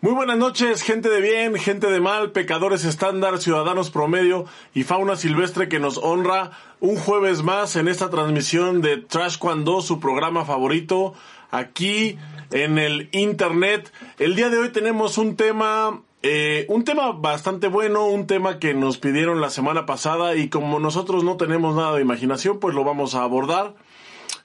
[0.00, 5.16] Muy buenas noches, gente de bien, gente de mal, pecadores estándar, ciudadanos promedio y fauna
[5.16, 10.44] silvestre que nos honra un jueves más en esta transmisión de Trash Cuando, su programa
[10.44, 11.14] favorito,
[11.50, 12.16] aquí
[12.52, 13.92] en el internet.
[14.20, 18.74] El día de hoy tenemos un tema, eh, un tema bastante bueno, un tema que
[18.74, 22.84] nos pidieron la semana pasada y como nosotros no tenemos nada de imaginación, pues lo
[22.84, 23.74] vamos a abordar.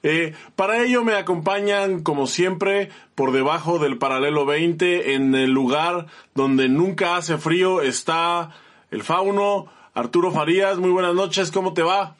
[0.06, 6.08] Eh, para ello me acompañan, como siempre, por debajo del paralelo 20, en el lugar
[6.34, 8.50] donde nunca hace frío, está
[8.90, 10.78] el fauno, Arturo Farías.
[10.78, 12.16] Muy buenas noches, ¿cómo te va?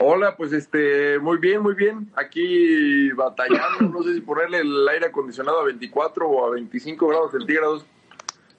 [0.00, 2.10] Hola, pues este, muy bien, muy bien.
[2.16, 7.32] Aquí batallando, no sé si ponerle el aire acondicionado a 24 o a 25 grados
[7.32, 7.84] centígrados.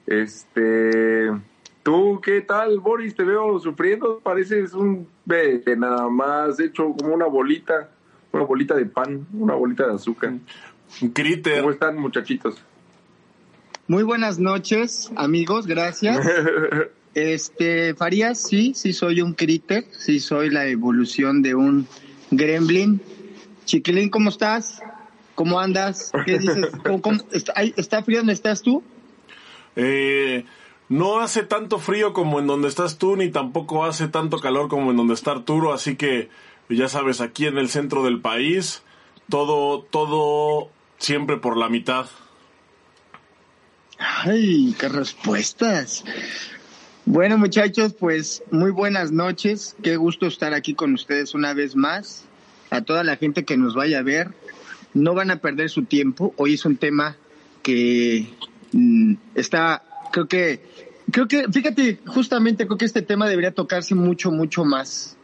[0.06, 1.32] Este,
[1.86, 3.14] ¿Tú qué tal, Boris?
[3.14, 7.90] Te veo sufriendo, pareces un bebé nada más hecho como una bolita,
[8.32, 10.32] una bolita de pan, una bolita de azúcar.
[11.00, 11.60] Un critter.
[11.60, 12.56] ¿Cómo están, muchachitos?
[13.86, 16.18] Muy buenas noches, amigos, gracias.
[17.14, 21.86] Este, Farías, sí, sí soy un critter, sí soy la evolución de un
[22.32, 23.00] gremlin.
[23.64, 24.82] Chiquilín, ¿cómo estás?
[25.36, 26.10] ¿Cómo andas?
[26.26, 26.66] ¿Qué dices?
[26.84, 28.82] ¿Cómo, cómo- está, ay, ¿Está frío donde estás tú?
[29.76, 30.44] Eh,
[30.88, 34.90] no hace tanto frío como en donde estás tú, ni tampoco hace tanto calor como
[34.90, 36.28] en donde está Arturo, así que
[36.68, 38.82] ya sabes, aquí en el centro del país,
[39.28, 42.06] todo, todo siempre por la mitad.
[43.98, 46.04] Ay, qué respuestas.
[47.04, 49.76] Bueno, muchachos, pues muy buenas noches.
[49.82, 52.24] Qué gusto estar aquí con ustedes una vez más.
[52.70, 54.32] A toda la gente que nos vaya a ver,
[54.92, 56.34] no van a perder su tiempo.
[56.36, 57.16] Hoy es un tema
[57.62, 58.26] que
[58.72, 60.60] mm, está, creo que,
[61.10, 65.16] creo que, fíjate, justamente creo que este tema debería tocarse mucho, mucho más.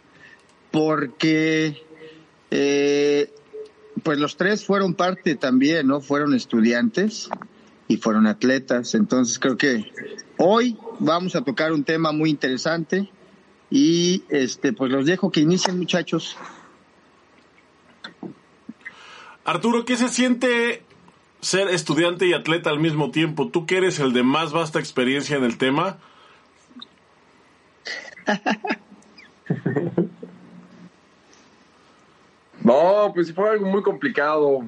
[0.71, 1.83] Porque,
[2.51, 3.31] eh,
[4.03, 6.01] pues los tres fueron parte también, ¿no?
[6.01, 7.29] Fueron estudiantes
[7.89, 8.95] y fueron atletas.
[8.95, 9.93] Entonces creo que
[10.39, 13.11] hoy vamos a tocar un tema muy interesante
[13.71, 16.37] y este pues los dejo que inicien muchachos.
[19.45, 20.83] Arturo, ¿qué se siente
[21.43, 23.49] ser estudiante y atleta al mismo tiempo?
[23.49, 25.99] Tú que eres el de más vasta experiencia en el tema.
[32.65, 34.61] No, pues fue algo muy complicado,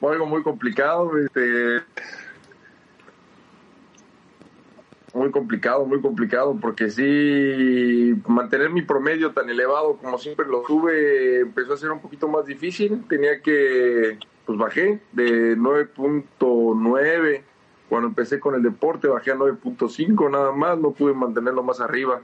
[0.00, 1.82] fue algo muy complicado, este,
[5.12, 11.40] muy complicado, muy complicado, porque sí, mantener mi promedio tan elevado como siempre lo tuve
[11.40, 17.42] empezó a ser un poquito más difícil, tenía que, pues bajé de 9.9,
[17.88, 22.20] cuando empecé con el deporte bajé a 9.5 nada más, no pude mantenerlo más arriba.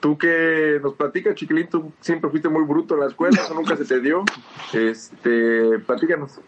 [0.00, 3.76] Tú que nos platicas, chiquilín, tú siempre fuiste muy bruto en la escuela, eso nunca
[3.76, 4.24] se te dio.
[4.72, 6.40] Este, platícanos.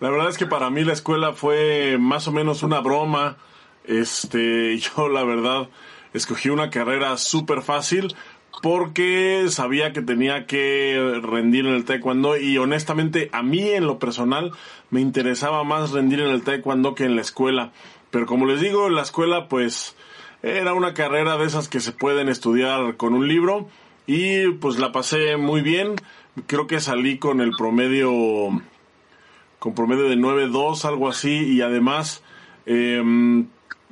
[0.00, 3.36] La verdad es que para mí la escuela fue más o menos una broma.
[3.84, 5.68] Este, yo la verdad
[6.14, 8.14] escogí una carrera súper fácil
[8.62, 13.98] porque sabía que tenía que rendir en el taekwondo y honestamente a mí en lo
[13.98, 14.52] personal
[14.90, 17.72] me interesaba más rendir en el taekwondo que en la escuela.
[18.10, 19.96] Pero como les digo, en la escuela pues
[20.42, 23.68] era una carrera de esas que se pueden estudiar con un libro
[24.06, 25.96] y pues la pasé muy bien.
[26.46, 28.60] Creo que salí con el promedio
[29.58, 32.22] con promedio de 9.2, algo así, y además
[32.66, 33.02] eh,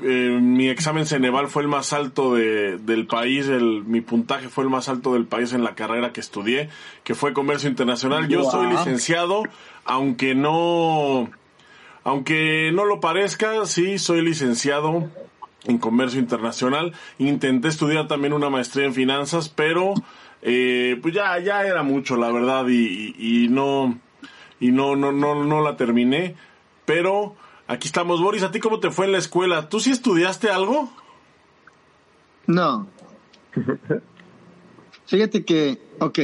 [0.03, 4.65] eh, mi examen Ceneval fue el más alto de, del país, el, mi puntaje fue
[4.65, 6.69] el más alto del país en la carrera que estudié,
[7.05, 8.29] que fue Comercio Internacional.
[8.29, 9.43] Yo soy licenciado,
[9.85, 11.31] aunque no,
[12.05, 15.11] aunque no lo parezca, sí, soy licenciado
[15.65, 16.93] en Comercio Internacional.
[17.19, 19.95] Intenté estudiar también una maestría en finanzas, pero
[20.43, 23.99] eh, pues ya, ya era mucho, la verdad, y, y- y no,
[24.61, 26.35] y no, no, no, no la terminé.
[26.85, 27.35] Pero
[27.67, 28.43] aquí estamos, Boris.
[28.43, 29.69] ¿A ti cómo te fue en la escuela?
[29.69, 30.93] ¿Tú sí estudiaste algo?
[32.47, 32.87] No.
[35.07, 36.19] Fíjate que, ok.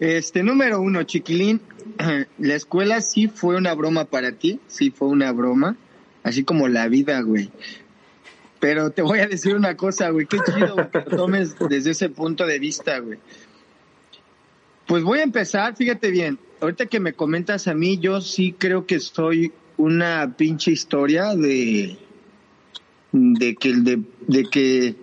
[0.00, 1.60] Este, número uno, chiquilín,
[2.38, 5.76] la escuela sí fue una broma para ti, sí fue una broma,
[6.22, 7.50] así como la vida, güey.
[8.60, 11.92] Pero te voy a decir una cosa, güey, qué chido güey, que lo tomes desde
[11.92, 13.18] ese punto de vista, güey.
[14.86, 18.86] Pues voy a empezar, fíjate bien, ahorita que me comentas a mí, yo sí creo
[18.86, 21.98] que soy una pinche historia de,
[23.12, 24.96] de que de, de que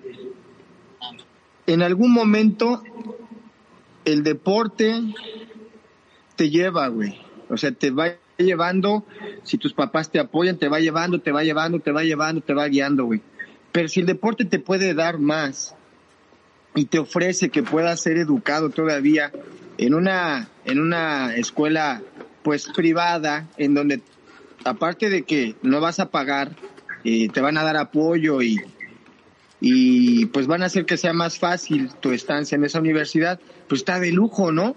[1.68, 2.84] en algún momento
[4.06, 5.02] el deporte
[6.36, 7.20] te lleva, güey.
[7.50, 9.06] O sea, te va llevando,
[9.44, 12.54] si tus papás te apoyan, te va llevando, te va llevando, te va llevando, te
[12.54, 13.22] va guiando, güey.
[13.72, 15.76] Pero si el deporte te puede dar más
[16.74, 19.32] y te ofrece que puedas ser educado todavía
[19.78, 22.02] en una, en una escuela
[22.44, 24.02] pues privada, en donde
[24.64, 26.56] aparte de que no vas a pagar,
[27.04, 28.58] eh, te van a dar apoyo y,
[29.60, 33.82] y pues van a hacer que sea más fácil tu estancia en esa universidad, pues
[33.82, 34.76] está de lujo, ¿no?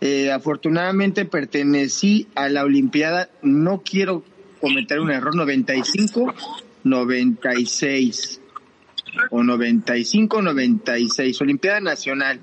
[0.00, 4.24] Eh, afortunadamente pertenecí a la Olimpiada, no quiero
[4.60, 6.34] cometer un error, 95,
[6.84, 8.40] 96
[9.30, 12.40] o 95, 96, Olimpiada Nacional.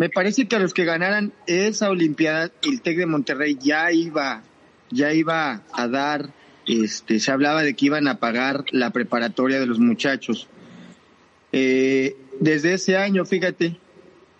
[0.00, 4.42] Me parece que a los que ganaran esa Olimpiada, el TEC de Monterrey ya iba,
[4.90, 6.30] ya iba a dar,
[6.66, 10.48] este, se hablaba de que iban a pagar la preparatoria de los muchachos.
[11.52, 13.76] Eh, desde ese año, fíjate,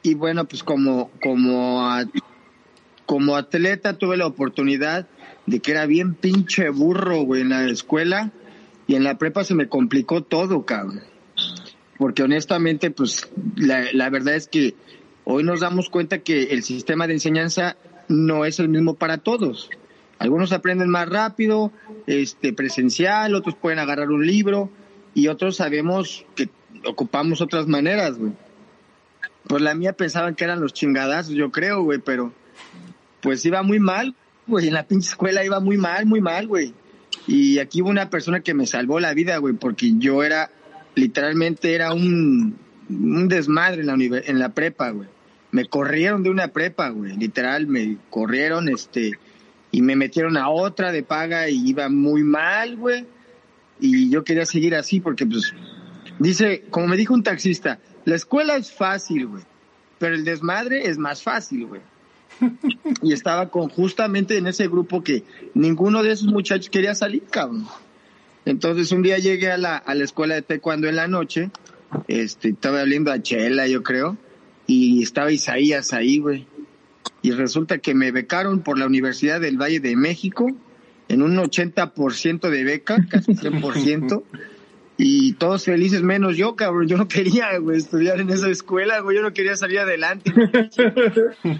[0.02, 1.86] y bueno, pues como, como,
[3.04, 5.08] como atleta tuve la oportunidad
[5.44, 8.32] de que era bien pinche burro, güey, en la escuela
[8.86, 11.02] y en la prepa se me complicó todo, cabrón.
[11.98, 14.74] Porque honestamente, pues la, la verdad es que
[15.32, 17.76] hoy nos damos cuenta que el sistema de enseñanza
[18.08, 19.70] no es el mismo para todos.
[20.18, 21.72] Algunos aprenden más rápido,
[22.06, 24.70] este presencial, otros pueden agarrar un libro
[25.14, 26.50] y otros sabemos que
[26.84, 28.32] ocupamos otras maneras, güey.
[29.46, 32.32] Pues la mía pensaban que eran los chingadazos, yo creo, güey, pero
[33.22, 34.14] pues iba muy mal,
[34.46, 36.74] güey, en la pinche escuela iba muy mal, muy mal, güey.
[37.26, 40.50] Y aquí hubo una persona que me salvó la vida, güey, porque yo era,
[40.94, 42.56] literalmente era un,
[42.88, 45.08] un desmadre en la, en la prepa, güey.
[45.52, 49.18] Me corrieron de una prepa, güey, literal, me corrieron, este,
[49.72, 53.06] y me metieron a otra de paga y iba muy mal, güey.
[53.80, 55.52] Y yo quería seguir así porque, pues,
[56.18, 59.42] dice, como me dijo un taxista, la escuela es fácil, güey,
[59.98, 61.80] pero el desmadre es más fácil, güey.
[63.02, 65.24] y estaba con justamente en ese grupo que
[65.54, 67.66] ninguno de esos muchachos quería salir, cabrón.
[68.44, 71.50] Entonces un día llegué a la, a la escuela de taekwondo en la noche,
[72.08, 74.16] este, estaba hablando a Chela, yo creo,
[74.70, 76.46] y estaba Isaías ahí, güey.
[77.22, 80.46] Y resulta que me becaron por la Universidad del Valle de México
[81.08, 84.22] en un 80% de beca, casi 100%.
[84.96, 86.86] y todos felices menos yo, cabrón.
[86.86, 89.16] Yo no quería, güey, estudiar en esa escuela, güey.
[89.16, 90.32] Yo no quería salir adelante.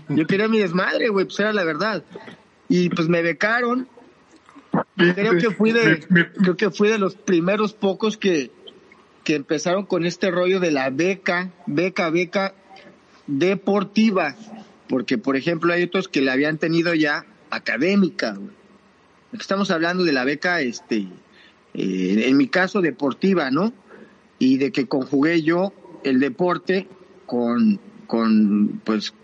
[0.09, 2.05] Yo quería mi desmadre, güey, pues era la verdad.
[2.69, 3.89] Y pues me becaron.
[4.97, 5.99] Creo que fui de,
[6.41, 8.53] creo que fui de los primeros pocos que,
[9.25, 12.55] que empezaron con este rollo de la beca, beca, beca
[13.31, 14.35] deportiva.
[14.89, 18.37] Porque, por ejemplo, hay otros que la habían tenido ya académica.
[19.33, 21.07] Estamos hablando de la beca, este,
[21.75, 23.73] eh, en mi caso deportiva, ¿no?
[24.39, 25.73] Y de que conjugué yo
[26.03, 26.89] el deporte
[27.27, 29.15] con, con, pues,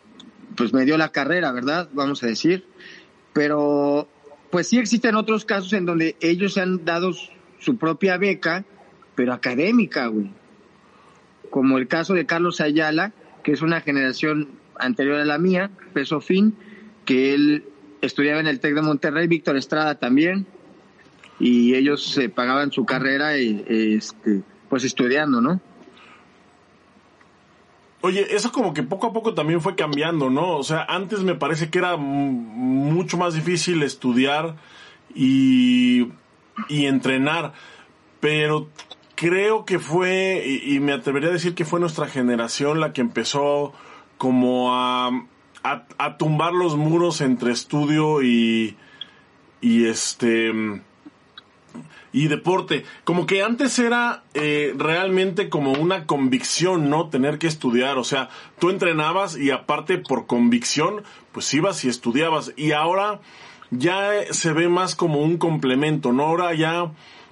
[0.54, 1.88] pues me dio la carrera, ¿verdad?
[1.92, 2.64] Vamos a decir.
[3.32, 4.08] Pero,
[4.50, 7.12] pues sí existen otros casos en donde ellos se han dado
[7.58, 8.64] su propia beca,
[9.16, 10.30] pero académica, güey.
[11.50, 13.12] Como el caso de Carlos Ayala,
[13.46, 16.56] que es una generación anterior a la mía, peso fin,
[17.04, 17.64] que él
[18.00, 20.48] estudiaba en el TEC de Monterrey, Víctor Estrada también,
[21.38, 25.60] y ellos se pagaban su carrera y, este, pues estudiando, ¿no?
[28.00, 30.56] Oye, eso como que poco a poco también fue cambiando, ¿no?
[30.56, 34.56] O sea, antes me parece que era mucho más difícil estudiar
[35.14, 36.08] y,
[36.69, 37.52] y entrenar,
[38.19, 38.70] pero
[39.16, 43.72] creo que fue, y, me atrevería a decir que fue nuestra generación la que empezó
[44.18, 45.08] como a,
[45.64, 48.76] a, a tumbar los muros entre estudio y,
[49.61, 50.52] y este
[52.16, 52.85] y deporte.
[53.04, 57.11] Como que antes era eh, realmente como una convicción, ¿no?
[57.11, 57.99] Tener que estudiar.
[57.99, 62.54] O sea, tú entrenabas y aparte por convicción, pues ibas y estudiabas.
[62.56, 63.20] Y ahora
[63.70, 66.23] ya se ve más como un complemento, ¿no?
[66.25, 66.90] Ahora ya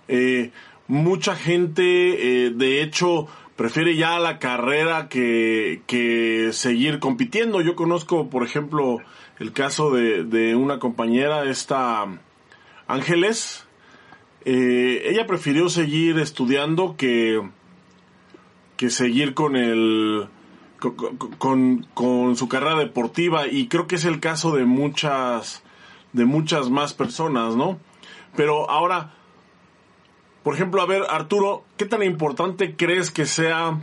[0.09, 0.50] eh,
[0.88, 3.26] mucha gente, eh, de hecho,
[3.57, 7.61] prefiere ya la carrera que, que seguir compitiendo.
[7.61, 8.99] Yo conozco, por ejemplo,
[9.38, 12.07] el caso de, de una compañera, esta
[12.87, 13.67] Ángeles,
[14.45, 17.41] eh, ella prefirió seguir estudiando que,
[18.76, 20.29] que seguir con el
[21.38, 25.62] con, con, su carrera deportiva y creo que es el caso de muchas
[26.12, 27.79] de muchas más personas, ¿no?
[28.37, 29.14] Pero ahora,
[30.45, 33.81] por ejemplo, a ver, Arturo, ¿qué tan importante crees que sea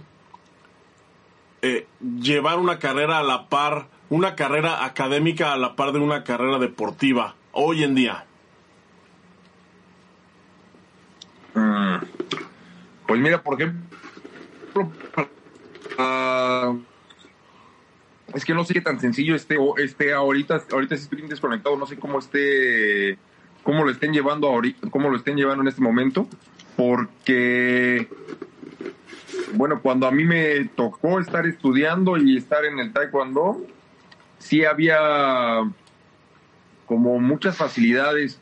[1.64, 1.88] eh,
[2.22, 6.60] llevar una carrera a la par, una carrera académica a la par de una carrera
[6.60, 8.26] deportiva hoy en día?
[11.56, 11.96] Mm.
[13.08, 14.92] Pues mira, por ejemplo,
[15.98, 16.80] uh,
[18.34, 21.98] es que no sé qué tan sencillo esté, esté ahorita, ahorita estoy desconectado, no sé
[21.98, 23.18] cómo esté,
[23.64, 26.28] cómo lo estén llevando ahorita, cómo lo estén llevando en este momento,
[26.76, 28.08] porque
[29.54, 33.66] bueno, cuando a mí me tocó estar estudiando y estar en el taekwondo,
[34.38, 35.62] sí había
[36.86, 38.40] como muchas facilidades,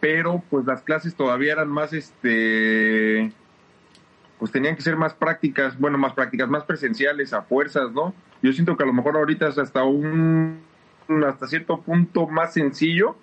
[0.00, 3.32] pero pues las clases todavía eran más, este,
[4.38, 8.14] pues tenían que ser más prácticas, bueno, más prácticas, más presenciales a fuerzas, ¿no?
[8.42, 10.60] Yo siento que a lo mejor ahorita es hasta un,
[11.26, 13.16] hasta cierto punto más sencillo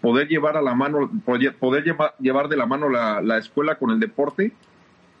[0.00, 3.90] poder llevar a la mano, poder llevar, llevar de la mano la, la escuela con
[3.90, 4.52] el deporte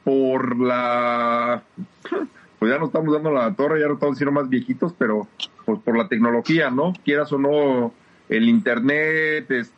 [0.04, 1.62] por la
[2.58, 5.26] pues ya no estamos dando la torre, ya no estamos siendo más viejitos, pero
[5.64, 6.92] pues por la tecnología, ¿no?
[7.04, 7.92] Quieras o no,
[8.28, 9.72] el internet, es,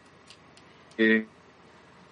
[0.99, 1.27] eh,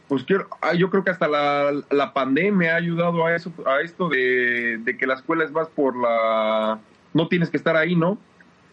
[0.07, 3.81] pues quiero, ah, yo creo que hasta la, la, pandemia ha ayudado a eso, a
[3.81, 6.79] esto de, de, que la escuela es más por la,
[7.15, 8.17] no tienes que estar ahí, ¿no?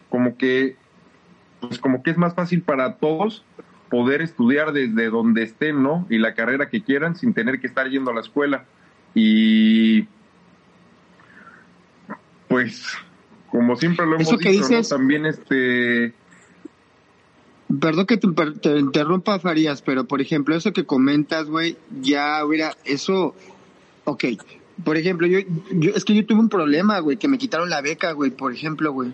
[0.08, 0.76] Como que,
[1.60, 3.44] pues como que es más fácil para todos
[3.90, 6.06] poder estudiar desde donde estén, ¿no?
[6.10, 8.64] Y la carrera que quieran sin tener que estar yendo a la escuela.
[9.14, 10.06] Y
[12.48, 12.82] pues,
[13.50, 16.12] como siempre lo hemos dicho, también este...
[17.80, 23.34] Perdón que te, interrumpa, Farías, pero por ejemplo, eso que comentas, güey, ya hubiera, eso,
[24.04, 24.24] ok,
[24.82, 25.40] por ejemplo, yo,
[25.72, 28.54] yo, es que yo tuve un problema, güey, que me quitaron la beca, güey, por
[28.54, 29.12] ejemplo, güey.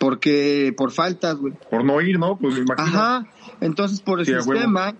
[0.00, 1.52] Porque, por faltas, güey.
[1.70, 2.38] Por no ir, ¿no?
[2.38, 2.88] Pues me imagino.
[2.88, 3.26] Ajá,
[3.60, 4.94] entonces por el sistema,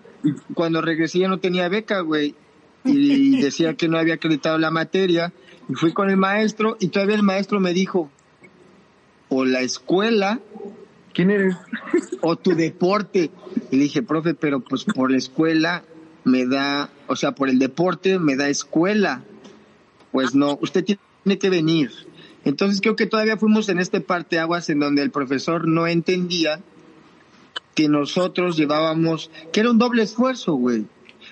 [0.53, 2.35] cuando regresé ya no tenía beca, güey.
[2.85, 5.33] Y decía que no había acreditado la materia
[5.67, 8.11] y fui con el maestro y todavía el maestro me dijo,
[9.29, 10.39] o la escuela.
[11.13, 11.55] ¿Quién eres?
[12.21, 13.31] O tu deporte.
[13.71, 15.83] Y le dije, profe, pero pues por la escuela
[16.23, 19.23] me da, o sea, por el deporte me da escuela.
[20.11, 21.89] Pues no, usted tiene que venir.
[22.43, 26.59] Entonces creo que todavía fuimos en este parte aguas en donde el profesor no entendía
[27.75, 30.85] que nosotros llevábamos, que era un doble esfuerzo, güey.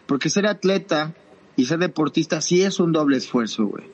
[0.05, 1.13] Porque ser atleta
[1.55, 3.85] y ser deportista sí es un doble esfuerzo, güey.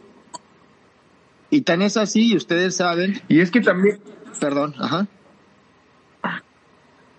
[1.50, 3.22] Y tan es así, y ustedes saben.
[3.28, 4.00] Y es que también.
[4.40, 5.08] Perdón, ajá.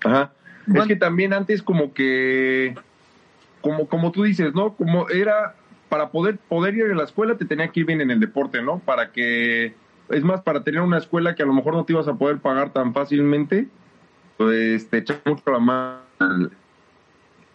[0.05, 0.33] Ajá.
[0.75, 2.75] Es que también antes como que,
[3.61, 4.75] como, como tú dices, ¿no?
[4.75, 5.55] Como era,
[5.89, 8.63] para poder, poder ir a la escuela te tenía que ir bien en el deporte,
[8.63, 8.81] ¿no?
[8.81, 9.75] Para que,
[10.11, 12.39] es más, para tener una escuela que a lo mejor no te ibas a poder
[12.39, 13.69] pagar tan fácilmente,
[14.37, 16.51] pues te echa mucho la mano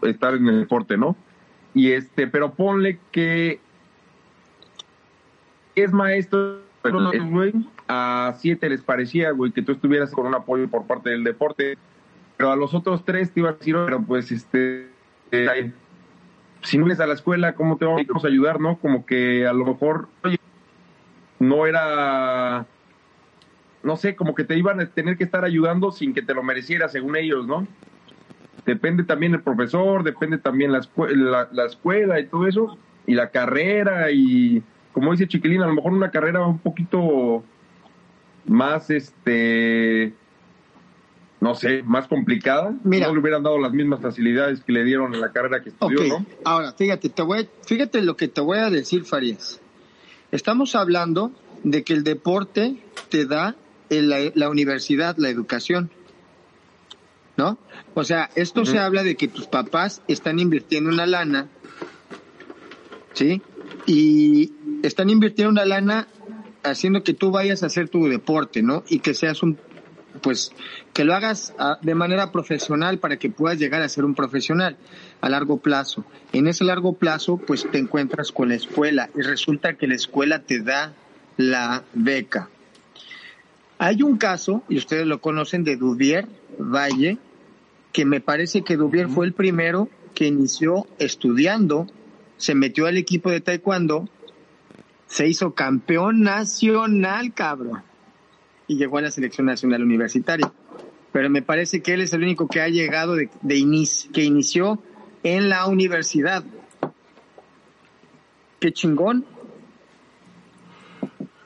[0.02, 1.16] estar en el deporte, ¿no?
[1.74, 3.60] Y este, pero ponle que
[5.76, 6.60] es maestro,
[7.30, 7.54] güey,
[7.88, 11.78] a siete les parecía, güey, que tú estuvieras con un apoyo por parte del deporte,
[12.36, 14.90] pero a los otros tres te iba a decir, pero pues, este,
[15.32, 15.72] eh,
[16.62, 18.78] si no vienes a la escuela, ¿cómo te vamos a ayudar, no?
[18.78, 20.41] Como que a lo mejor, oye,
[21.42, 22.66] no era,
[23.84, 26.44] no sé, como que te iban a tener que estar ayudando sin que te lo
[26.44, 27.68] mereciera, según ellos, ¿no?
[28.66, 33.30] Depende también el profesor, depende también la, escuela, la escuela y todo eso, y la
[33.30, 37.44] carrera y como dice Chiquilín, a lo mejor una carrera un poquito
[38.46, 40.14] más, este,
[41.40, 42.74] no sé, más complicada.
[42.84, 45.70] Mira, no le hubieran dado las mismas facilidades que le dieron en la carrera que
[45.70, 46.26] estudió, ¿no?
[46.44, 49.61] Ahora, fíjate, te voy, fíjate lo que te voy a decir, Farías.
[50.32, 51.32] Estamos hablando
[51.64, 52.78] de que el deporte
[53.10, 53.56] te da
[53.90, 55.92] en la, universidad, la educación.
[57.38, 57.58] ¿No?
[57.94, 61.48] O sea, esto se habla de que tus papás están invirtiendo una lana,
[63.14, 63.42] ¿sí?
[63.88, 66.08] Y están invirtiendo una lana
[66.64, 68.84] haciendo que tú vayas a hacer tu deporte, ¿no?
[68.88, 69.58] Y que seas un,
[70.22, 70.52] pues,
[70.94, 74.78] que lo hagas ah, de manera profesional para que puedas llegar a ser un profesional
[75.22, 76.06] a largo plazo.
[76.34, 80.40] En ese largo plazo, pues te encuentras con la escuela y resulta que la escuela
[80.40, 80.94] te da
[81.38, 82.50] la beca.
[83.78, 86.28] Hay un caso, y ustedes lo conocen, de Duvier
[86.60, 87.18] Valle,
[87.92, 91.88] que me parece que Duvier fue el primero que inició estudiando,
[92.38, 94.08] se metió al equipo de taekwondo
[95.12, 97.84] se hizo campeón nacional, cabrón.
[98.72, 100.50] Y llegó a la selección nacional universitaria.
[101.12, 103.30] Pero me parece que él es el único que ha llegado de,
[104.14, 104.82] que inició
[105.24, 106.46] en la universidad.
[108.62, 109.26] Qué chingón.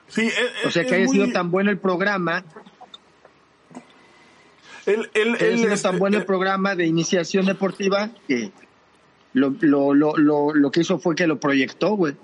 [0.07, 0.29] Sí,
[0.67, 2.45] o sea que haya sido tan bueno el programa.
[4.85, 8.51] Él, él sido tan bueno el eh, programa de iniciación deportiva que
[9.33, 12.15] lo, lo, lo, lo que hizo fue que lo proyectó, güey.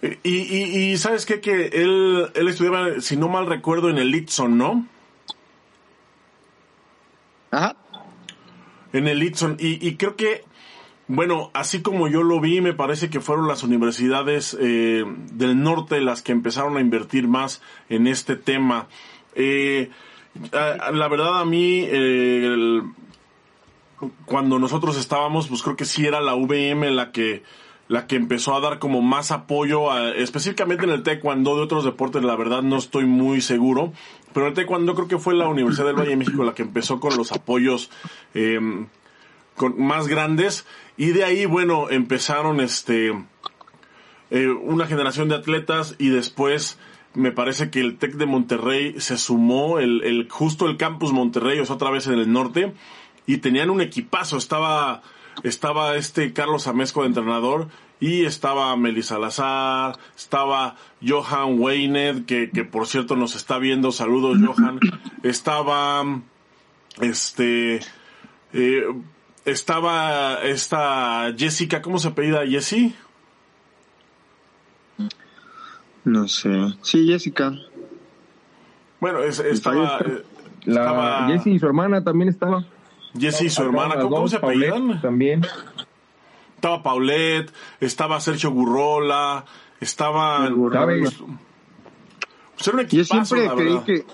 [0.00, 4.56] Y, y, sabes qué, que él, él estudiaba, si no mal recuerdo, en el Litson,
[4.56, 4.86] ¿no?
[7.50, 7.76] Ajá.
[8.92, 9.56] En el Litson.
[9.58, 10.44] Y, y creo que,
[11.08, 16.00] bueno, así como yo lo vi, me parece que fueron las universidades eh, del norte
[16.00, 18.86] las que empezaron a invertir más en este tema.
[19.34, 19.90] Eh,
[20.52, 22.82] la verdad a mí, eh,
[24.26, 27.42] cuando nosotros estábamos, pues creo que sí era la VM la que
[27.88, 32.22] la que empezó a dar como más apoyo, específicamente en el taekwondo de otros deportes,
[32.22, 33.92] la verdad no estoy muy seguro,
[34.34, 37.00] pero el taekwondo creo que fue la Universidad del Valle de México la que empezó
[37.00, 37.90] con los apoyos
[38.34, 38.60] eh,
[39.56, 40.66] con, más grandes
[40.96, 43.14] y de ahí, bueno, empezaron este
[44.30, 46.78] eh, una generación de atletas y después
[47.14, 51.58] me parece que el TEC de Monterrey se sumó, el, el, justo el campus Monterrey,
[51.58, 52.74] es otra vez en el norte,
[53.26, 55.02] y tenían un equipazo, estaba,
[55.42, 57.68] estaba este Carlos Amesco de entrenador,
[58.00, 60.76] y estaba Melissa Salazar, estaba
[61.06, 64.78] Johan Weinet, que, que por cierto nos está viendo, saludos Johan,
[65.22, 66.04] estaba,
[67.00, 67.80] este,
[68.52, 68.84] eh,
[69.44, 72.94] estaba esta Jessica, ¿cómo se apellida Jessie?
[76.04, 76.50] No sé.
[76.82, 77.52] Sí, Jessica.
[79.00, 80.22] Bueno, es, estaba, eh,
[80.64, 81.26] la estaba...
[81.28, 82.64] Jessie y su hermana también estaba.
[83.18, 85.00] Jessie y su hermana, ¿cómo, ¿cómo se apellidan?
[85.00, 85.46] También.
[86.54, 89.44] Estaba Paulette, estaba Sergio Gurrola,
[89.80, 90.48] estaba...
[90.72, 91.14] ¿Sabes?
[92.56, 94.04] Pues era un equipazo, Yo siempre creí que...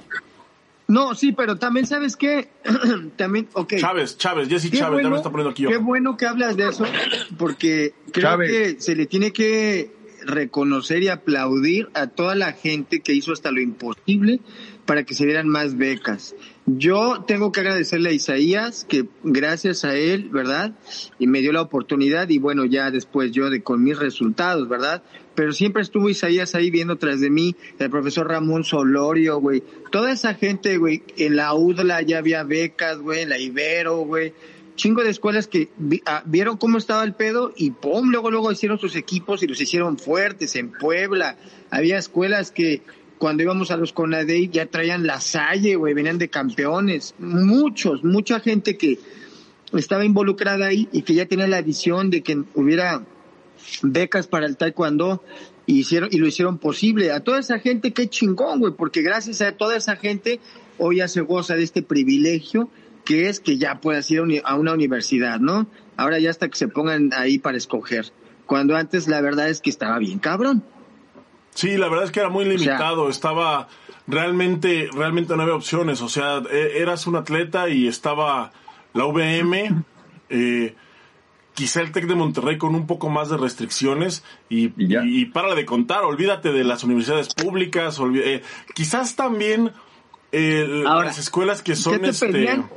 [0.87, 2.51] No, sí, pero también, ¿sabes qué?
[3.17, 3.75] también, ok.
[3.79, 5.67] Chávez, Chávez, Jesse Chávez, bueno, ya me está poniendo aquí.
[5.67, 6.85] Qué bueno que hablas de eso,
[7.39, 8.51] porque creo Chávez.
[8.51, 9.91] que se le tiene que
[10.27, 14.41] reconocer y aplaudir a toda la gente que hizo hasta lo imposible
[14.87, 16.35] para que se dieran más becas.
[16.67, 20.73] Yo tengo que agradecerle a Isaías que gracias a él, ¿verdad?
[21.19, 25.03] Y me dio la oportunidad y bueno, ya después yo de con mis resultados, ¿verdad?
[25.35, 29.63] Pero siempre estuvo Isaías ahí viendo tras de mí, el profesor Ramón Solorio, güey.
[29.91, 34.33] Toda esa gente, güey, en la UDLA ya había becas, güey, en la Ibero, güey
[34.77, 35.69] chingo de escuelas que
[36.07, 39.61] ah, vieron cómo estaba el pedo y pum, luego luego hicieron sus equipos y los
[39.61, 41.37] hicieron fuertes en Puebla.
[41.71, 42.83] Había escuelas que
[43.25, 47.15] cuando íbamos a los Conadey ya traían la Salle, güey, venían de campeones.
[47.19, 48.99] Muchos, mucha gente que
[49.73, 53.03] estaba involucrada ahí y que ya tenía la visión de que hubiera
[53.81, 55.25] becas para el taekwondo
[55.65, 57.13] y hicieron y lo hicieron posible.
[57.13, 60.39] A toda esa gente qué chingón, güey, porque gracias a toda esa gente
[60.77, 62.69] hoy ya se goza de este privilegio
[63.07, 65.67] que es que ya puedas ir a una universidad, ¿no?
[65.97, 68.13] Ahora ya hasta que se pongan ahí para escoger.
[68.45, 70.63] Cuando antes la verdad es que estaba bien cabrón.
[71.55, 73.69] Sí, la verdad es que era muy limitado, o sea, estaba
[74.07, 78.53] realmente, realmente no había opciones, o sea, e, eras un atleta y estaba
[78.93, 79.85] la VM,
[80.29, 80.75] eh,
[81.55, 85.55] quizá el TEC de Monterrey con un poco más de restricciones y, y, y para
[85.55, 88.43] de contar, olvídate de las universidades públicas, eh,
[88.75, 89.73] quizás también
[90.37, 92.27] eh, Ahora, las escuelas que son ¿qué te este...
[92.27, 92.69] Pedían?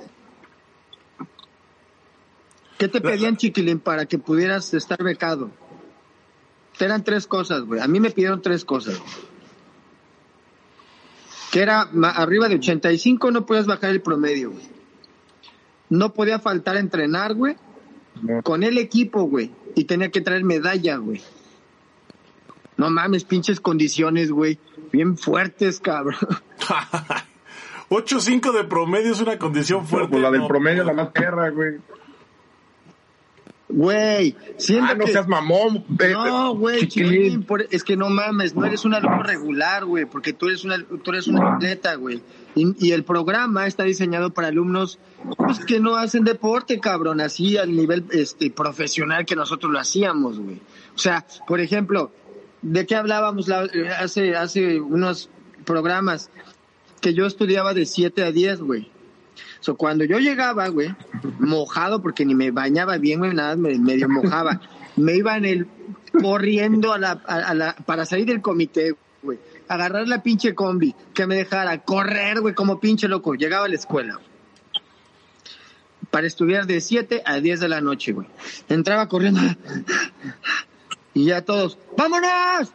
[2.77, 5.49] ¿Qué te pedían, Chiquilín, para que pudieras estar becado?
[6.79, 7.79] Eran tres cosas, güey.
[7.79, 9.01] A mí me pidieron tres cosas.
[11.51, 14.63] Que era arriba de 85 no podías bajar el promedio, güey.
[15.89, 17.55] No podía faltar a entrenar, güey.
[18.43, 19.51] Con el equipo, güey.
[19.75, 21.21] Y tenía que traer medalla, güey.
[22.75, 24.59] No mames, pinches condiciones, güey.
[24.91, 26.17] Bien fuertes, cabrón.
[27.89, 30.09] 8-5 de promedio es una condición fuerte.
[30.11, 31.77] Pues la del promedio la más perra, güey.
[33.69, 35.11] Güey, siento ah, no que...
[35.11, 35.83] seas mamón.
[35.89, 36.87] No, güey,
[37.69, 41.11] es que no mames, no eres un alumno regular, güey, porque tú eres una, tú
[41.11, 42.21] eres una atleta, güey.
[42.55, 44.99] Y, y, el programa está diseñado para alumnos
[45.37, 50.39] pues, que no hacen deporte, cabrón, así al nivel este profesional que nosotros lo hacíamos,
[50.39, 50.61] güey.
[50.95, 52.11] O sea, por ejemplo,
[52.61, 53.67] ¿de qué hablábamos la,
[53.99, 55.29] hace, hace unos
[55.65, 56.31] programas?
[57.01, 58.89] Que yo estudiaba de 7 a 10, güey.
[59.59, 60.95] So, cuando yo llegaba, güey,
[61.39, 64.61] mojado, porque ni me bañaba bien, güey, nada, me, medio mojaba,
[64.95, 65.67] me iba en el,
[66.21, 71.27] corriendo a la, a, la, para salir del comité, güey, agarrar la pinche combi, que
[71.27, 74.19] me dejara correr, güey, como pinche loco, llegaba a la escuela,
[76.11, 78.27] para estudiar de 7 a 10 de la noche, güey.
[78.69, 79.41] Entraba corriendo,
[81.13, 82.71] y ya todos, ¡vámonos!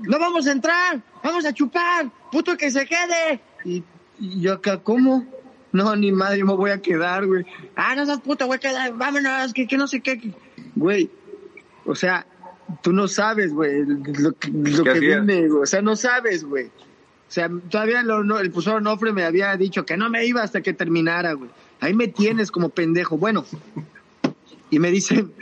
[0.00, 1.02] ¡No vamos a entrar!
[1.22, 2.10] ¡Vamos a chupar!
[2.32, 3.40] ¡Puto que se quede!
[3.64, 3.84] Y,
[4.18, 5.26] y yo acá, ¿cómo?
[5.72, 7.44] No, ni madre, yo me voy a quedar, güey.
[7.76, 10.20] Ah, no seas puta, güey, quedar, vámonos, que, que no sé qué.
[10.74, 11.10] Güey,
[11.84, 12.26] o sea,
[12.82, 15.62] tú no sabes, güey, lo, que, lo que viene, güey.
[15.62, 16.66] O sea, no sabes, güey.
[16.66, 20.42] O sea, todavía lo, no, el profesor Nofre me había dicho que no me iba
[20.42, 21.50] hasta que terminara, güey.
[21.78, 23.16] Ahí me tienes como pendejo.
[23.16, 23.44] Bueno,
[24.70, 25.32] y me dicen,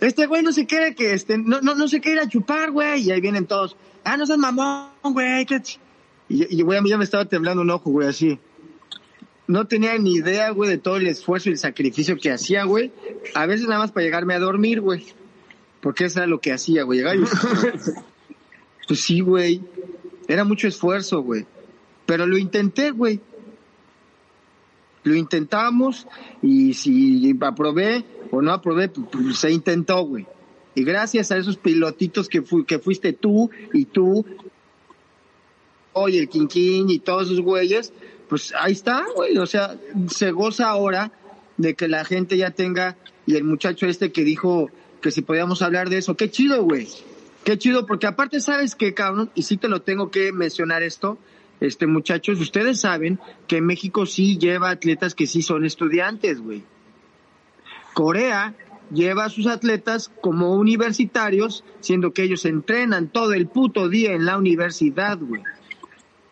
[0.00, 2.70] este güey no se quiere que, este, no, no, no se quiere ir a chupar,
[2.70, 3.02] güey.
[3.02, 5.46] Y ahí vienen todos, ah, no seas mamón, güey.
[6.28, 8.38] Y, y, güey, a mí ya me estaba temblando un ojo, güey, así
[9.46, 12.92] no tenía ni idea, güey, de todo el esfuerzo y el sacrificio que hacía, güey.
[13.34, 15.06] A veces nada más para llegarme a dormir, güey.
[15.80, 17.00] Porque eso era lo que hacía, güey.
[17.00, 17.24] Llegar y...
[18.88, 19.60] pues sí, güey.
[20.28, 21.44] Era mucho esfuerzo, güey.
[22.06, 23.20] Pero lo intenté, güey.
[25.04, 26.06] Lo intentamos
[26.40, 30.26] y si aprobé o no aprobé, pues, pues se intentó, güey.
[30.76, 34.24] Y gracias a esos pilotitos que, fu que fuiste tú y tú
[36.08, 37.92] y el Quinquín y todos esos güeyes,
[38.32, 39.36] pues ahí está, güey.
[39.36, 39.76] O sea,
[40.08, 41.12] se goza ahora
[41.58, 44.70] de que la gente ya tenga, y el muchacho este que dijo
[45.02, 46.88] que si podíamos hablar de eso, qué chido, güey.
[47.44, 51.18] Qué chido, porque aparte sabes que, cabrón, y sí te lo tengo que mencionar esto,
[51.60, 56.62] este muchachos, ustedes saben que México sí lleva atletas que sí son estudiantes, güey.
[57.92, 58.54] Corea
[58.90, 64.24] lleva a sus atletas como universitarios, siendo que ellos entrenan todo el puto día en
[64.24, 65.42] la universidad, güey.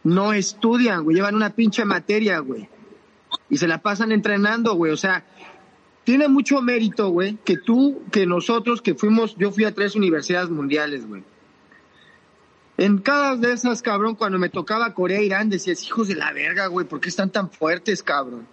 [0.02, 2.68] No estudian, güey, llevan una pinche materia, güey.
[3.48, 4.92] Y se la pasan entrenando, güey.
[4.92, 5.24] O sea,
[6.04, 10.50] tiene mucho mérito, güey, que tú, que nosotros, que fuimos, yo fui a tres universidades
[10.50, 11.22] mundiales, güey.
[12.78, 16.66] En cada de esas, cabrón, cuando me tocaba Corea, Irán, decías, hijos de la verga,
[16.68, 18.46] güey, ¿por qué están tan fuertes, cabrón?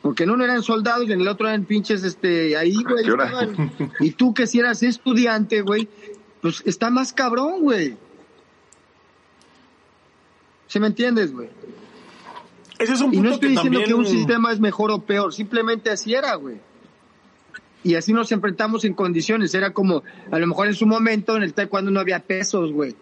[0.00, 3.04] Porque en uno eran soldados y en el otro eran pinches, este, ahí, güey.
[3.98, 5.88] Y tú que si eras estudiante, güey,
[6.40, 7.96] pues está más cabrón, güey.
[10.66, 11.48] ¿Sí me entiendes, güey?
[12.78, 13.84] Ese es un Y punto no estoy que diciendo también...
[13.86, 16.60] que un sistema es mejor o peor, simplemente así era, güey.
[17.82, 19.54] Y así nos enfrentamos en condiciones.
[19.54, 22.96] Era como, a lo mejor en su momento, en el taekwondo no había pesos, güey.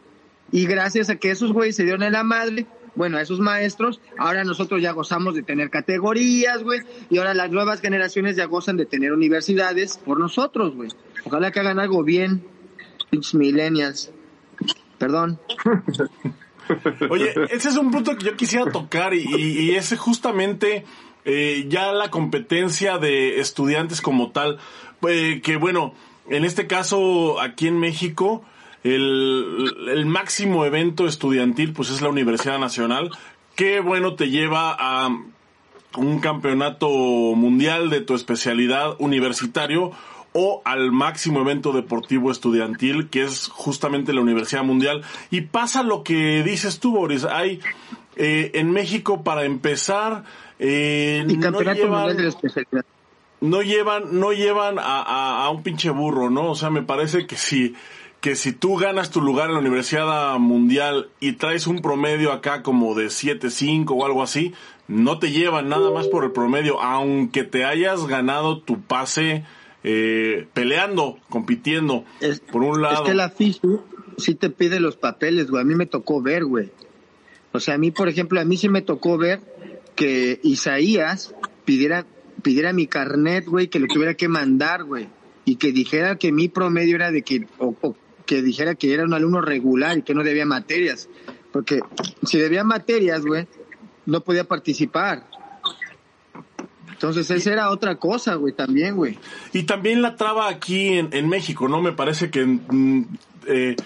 [0.52, 4.00] Y gracias a que esos güeyes se dieron en la madre, bueno, a esos maestros,
[4.18, 6.80] ahora nosotros ya gozamos de tener categorías, güey.
[7.08, 10.90] Y ahora las nuevas generaciones ya gozan de tener universidades por nosotros, güey.
[11.24, 12.44] Ojalá que hagan algo bien,
[13.10, 14.12] pinches millennials.
[14.98, 15.40] Perdón.
[17.10, 20.84] Oye, ese es un punto que yo quisiera tocar y, y, es justamente
[21.24, 24.58] eh, ya la competencia de estudiantes como tal.
[25.08, 25.94] Eh, que bueno,
[26.28, 28.44] en este caso aquí en México,
[28.82, 33.10] el, el máximo evento estudiantil pues es la Universidad Nacional.
[33.54, 35.08] Que bueno, te lleva a
[35.96, 39.92] un campeonato mundial de tu especialidad universitario
[40.36, 45.02] o al máximo evento deportivo estudiantil, que es justamente la Universidad Mundial.
[45.30, 47.24] Y pasa lo que dices tú, Boris.
[47.24, 47.60] Hay
[48.16, 50.24] eh, en México, para empezar,
[50.58, 52.84] eh, Y no campeonato llevan, mundial de la especialidad.
[53.40, 56.50] no llevan, no llevan a, a- a un pinche burro, ¿no?
[56.50, 57.74] O sea, me parece que si,
[58.20, 62.62] que si tú ganas tu lugar en la Universidad Mundial y traes un promedio acá
[62.62, 64.52] como de 7.5 o algo así,
[64.88, 69.44] no te llevan nada más por el promedio, aunque te hayas ganado tu pase
[69.84, 72.04] eh, peleando, compitiendo.
[72.20, 73.04] Es- por un lado.
[73.04, 73.82] Es que la FISU
[74.16, 75.62] sí te pide los papeles, güey.
[75.62, 76.70] A mí me tocó ver, güey.
[77.52, 79.40] O sea, a mí, por ejemplo, a mí sí me tocó ver
[79.94, 82.04] que Isaías pidiera,
[82.42, 85.08] pidiera mi carnet, güey, que lo tuviera que mandar, güey.
[85.44, 89.04] Y que dijera que mi promedio era de que, o, o que dijera que era
[89.04, 91.08] un alumno regular y que no debía materias.
[91.52, 91.80] Porque
[92.26, 93.46] si debía materias, güey,
[94.06, 95.28] no podía participar.
[97.04, 99.18] Entonces, esa era otra cosa, güey, también, güey.
[99.52, 101.82] Y también la traba aquí en, en México, ¿no?
[101.82, 103.04] Me parece que mm,
[103.46, 103.76] eh,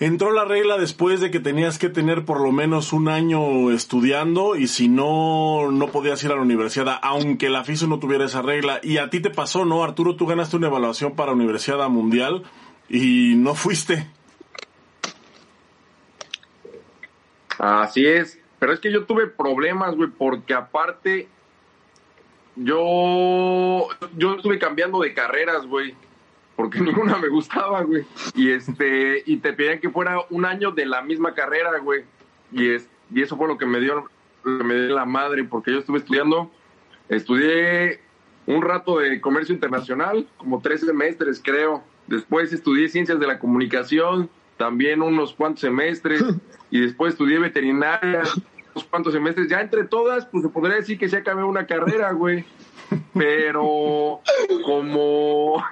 [0.00, 4.54] entró la regla después de que tenías que tener por lo menos un año estudiando
[4.54, 8.42] y si no, no podías ir a la universidad, aunque la FISU no tuviera esa
[8.42, 8.80] regla.
[8.82, 9.82] Y a ti te pasó, ¿no?
[9.82, 12.42] Arturo, tú ganaste una evaluación para Universidad Mundial
[12.90, 14.06] y no fuiste.
[17.58, 18.38] Así es.
[18.58, 21.30] Pero es que yo tuve problemas, güey, porque aparte
[22.62, 25.94] yo yo estuve cambiando de carreras, güey,
[26.56, 28.04] porque ninguna me gustaba, güey.
[28.34, 32.04] Y este y te pedían que fuera un año de la misma carrera, güey.
[32.52, 34.06] Y es y eso fue lo que me dio
[34.44, 36.50] lo que me dio la madre porque yo estuve estudiando
[37.08, 38.00] estudié
[38.46, 41.82] un rato de comercio internacional, como tres semestres, creo.
[42.06, 46.22] Después estudié ciencias de la comunicación, también unos cuantos semestres.
[46.72, 48.22] Y después estudié veterinaria,
[48.74, 49.48] unos cuantos semestres.
[49.48, 52.44] Ya entre todas, pues se podría decir que se acabé una carrera, güey.
[53.14, 54.20] Pero
[54.64, 55.62] como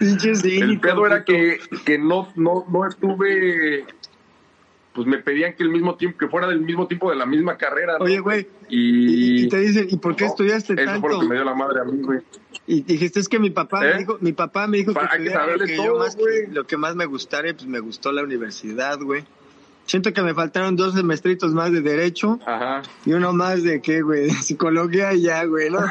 [0.00, 3.84] el pedo era que, que no, no, no estuve,
[4.92, 7.56] pues me pedían que el mismo tiempo, que fuera del mismo tiempo de la misma
[7.56, 7.98] carrera.
[7.98, 8.04] ¿no?
[8.04, 11.20] Oye, güey, y, te dicen, ¿y por qué No, estudiaste Eso fue lo tanto?
[11.20, 12.20] que me dio la madre a mí, güey.
[12.66, 13.92] Y dijiste, es que mi papá ¿Eh?
[13.92, 16.16] me dijo, mi papá me dijo que hay que saber lo que, todo, más,
[16.50, 19.24] lo que más me gustara, pues me gustó la universidad, güey.
[19.86, 22.82] Siento que me faltaron dos semestritos más de derecho Ajá.
[23.04, 25.78] y uno más de qué, güey, de psicología y ya, güey, ¿no?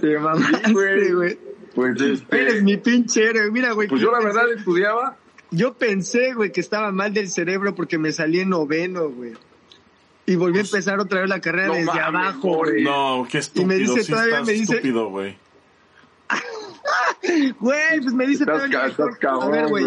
[0.00, 1.12] Te mamaste, güey.
[1.12, 1.38] güey.
[1.74, 2.40] Pues este.
[2.40, 3.50] Eres mi pinche héroe.
[3.50, 3.88] Mira, güey.
[3.88, 5.16] Pues yo la pensé- verdad estudiaba.
[5.50, 9.34] Yo pensé, güey, que estaba mal del cerebro porque me salí en noveno, güey.
[10.26, 12.82] Y volví a empezar otra vez la carrera No desde mames, abajo, güey.
[12.82, 13.66] No, qué estúpido.
[13.66, 15.36] me dice, sí todavía me dice- estúpido, güey.
[17.60, 19.84] Güey, pues me dice Estás, ca- estás cabrón, güey.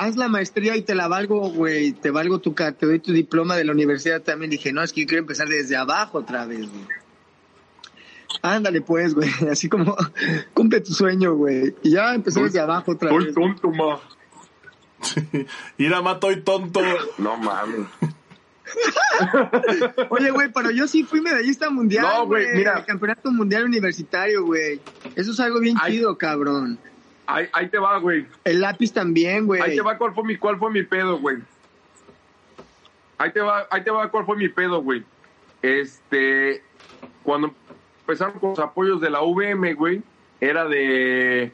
[0.00, 1.92] Haz la maestría y te la valgo, güey.
[1.92, 4.50] Te valgo tu, te doy tu diploma de la universidad también.
[4.50, 6.86] Dije, no, es que yo quiero empezar desde abajo otra vez, güey.
[8.42, 9.30] Ándale, pues, güey.
[9.50, 9.96] Así como,
[10.54, 11.74] cumple tu sueño, güey.
[11.82, 13.34] Y ya empecé desde abajo otra vez.
[13.34, 14.00] tonto, ma.
[15.76, 16.80] Ir a mato y tonto.
[17.18, 17.86] No mames.
[20.10, 22.06] Oye, güey, pero yo sí fui medallista mundial.
[22.06, 22.56] No, güey, güey.
[22.56, 22.78] mira.
[22.78, 24.80] El campeonato mundial universitario, güey.
[25.14, 25.94] Eso es algo bien Ay.
[25.94, 26.78] chido, cabrón.
[27.34, 28.26] Ahí, ahí te va, güey.
[28.44, 29.60] El lápiz también, güey.
[29.60, 31.38] Ahí te va cuál fue mi, cuál fue mi pedo, güey.
[33.18, 35.04] Ahí te va, ahí te va cuál fue mi pedo, güey.
[35.62, 36.62] Este,
[37.22, 37.54] cuando
[38.00, 40.02] empezaron con los apoyos de la VM, güey,
[40.40, 41.52] era de...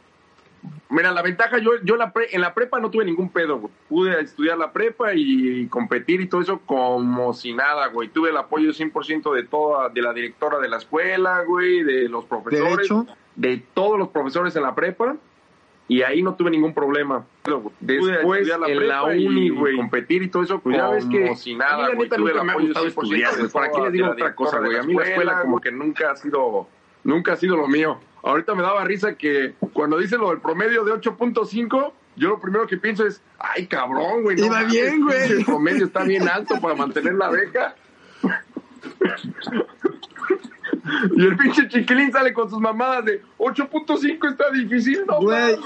[0.88, 3.72] Mira, la ventaja, yo, yo la pre- en la prepa no tuve ningún pedo, güey.
[3.88, 8.08] Pude estudiar la prepa y competir y todo eso como si nada, güey.
[8.08, 12.24] Tuve el apoyo 100% de toda, de la directora de la escuela, güey, de los
[12.24, 12.88] profesores
[13.34, 15.16] de todos los profesores en la prepa
[15.88, 17.24] y ahí no tuve ningún problema.
[17.80, 21.54] Después la en la uni, güey, competir y todo eso, Pues ya ves que si
[21.54, 23.50] nada, güey, tuve nunca el me ha apoyo gustado 100% estudiar.
[23.52, 24.76] ¿Para qué les digo otra cosa, güey?
[24.76, 26.68] A mí la escuela como que nunca ha sido,
[27.04, 27.98] nunca ha sido lo mío.
[28.22, 32.66] Ahorita me daba risa que cuando dice lo del promedio de 8.5, yo lo primero
[32.66, 34.38] que pienso es, ay, cabrón, güey.
[34.38, 35.30] Iba mames, bien, güey.
[35.30, 37.76] El promedio está bien alto para mantener la beca.
[41.16, 45.56] Y el pinche chiquilín sale con sus mamadas de 8.5 está difícil, no Güey,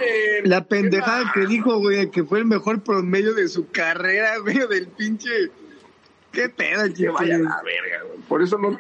[0.45, 4.89] la pendejada que dijo, güey, que fue el mejor promedio de su carrera, güey, del
[4.89, 5.51] pinche...
[6.33, 8.21] ¿Qué pedo, Que vaya la verga, güey.
[8.29, 8.79] Por eso no.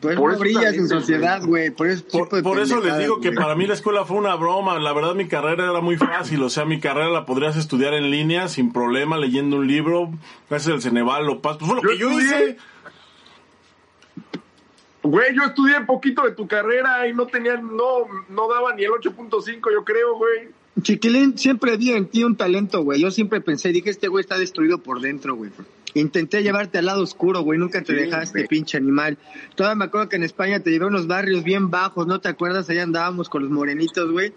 [0.00, 1.70] Pues por no eso brillas también en sociedad, güey.
[1.70, 4.78] Por eso, Por, por eso les digo que para mí la escuela fue una broma.
[4.78, 6.40] La verdad mi carrera era muy fácil.
[6.44, 10.10] O sea, mi carrera la podrías estudiar en línea sin problema, leyendo un libro.
[10.48, 11.58] Gracias al Ceneval, lo paso.
[11.58, 12.44] Pues fue lo Yo que yo estudié.
[12.50, 12.56] hice.
[15.06, 18.90] Güey, yo estudié poquito de tu carrera y no tenía, no, no daba ni el
[18.90, 20.48] 8.5, yo creo, güey.
[20.82, 23.00] Chiquilín, siempre vi en ti un talento, güey.
[23.00, 25.50] Yo siempre pensé, dije, este güey está destruido por dentro, güey.
[25.94, 27.58] Intenté llevarte al lado oscuro, güey.
[27.58, 28.48] Nunca te Sí, dejaste, güey.
[28.48, 29.16] pinche animal.
[29.54, 32.28] Todavía me acuerdo que en España te llevé a unos barrios bien bajos, ¿no te
[32.28, 32.68] acuerdas?
[32.68, 34.34] Allá andábamos con los morenitos, güey.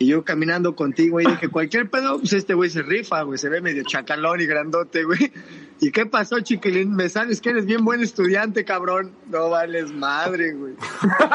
[0.00, 3.36] Y yo caminando contigo y dije, cualquier pedo, pues este güey se rifa, güey.
[3.36, 5.32] Se ve medio chacalón y grandote, güey.
[5.80, 6.94] ¿Y qué pasó, chiquilín?
[6.94, 9.12] Me sabes que eres bien buen estudiante, cabrón.
[9.28, 10.74] No vales madre, güey.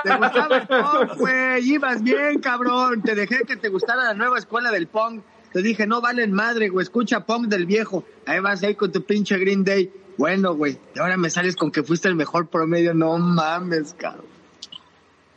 [0.03, 1.71] Te gustaba el punk, güey.
[1.73, 3.01] Ibas bien, cabrón.
[3.01, 5.23] Te dejé que te gustara la nueva escuela del punk.
[5.51, 6.83] Te dije, no valen madre, güey.
[6.83, 8.05] Escucha punk del viejo.
[8.25, 9.91] Ahí vas ahí con tu pinche Green Day.
[10.17, 10.79] Bueno, güey.
[10.95, 12.93] Y ahora me sales con que fuiste el mejor promedio.
[12.93, 14.25] No mames, cabrón.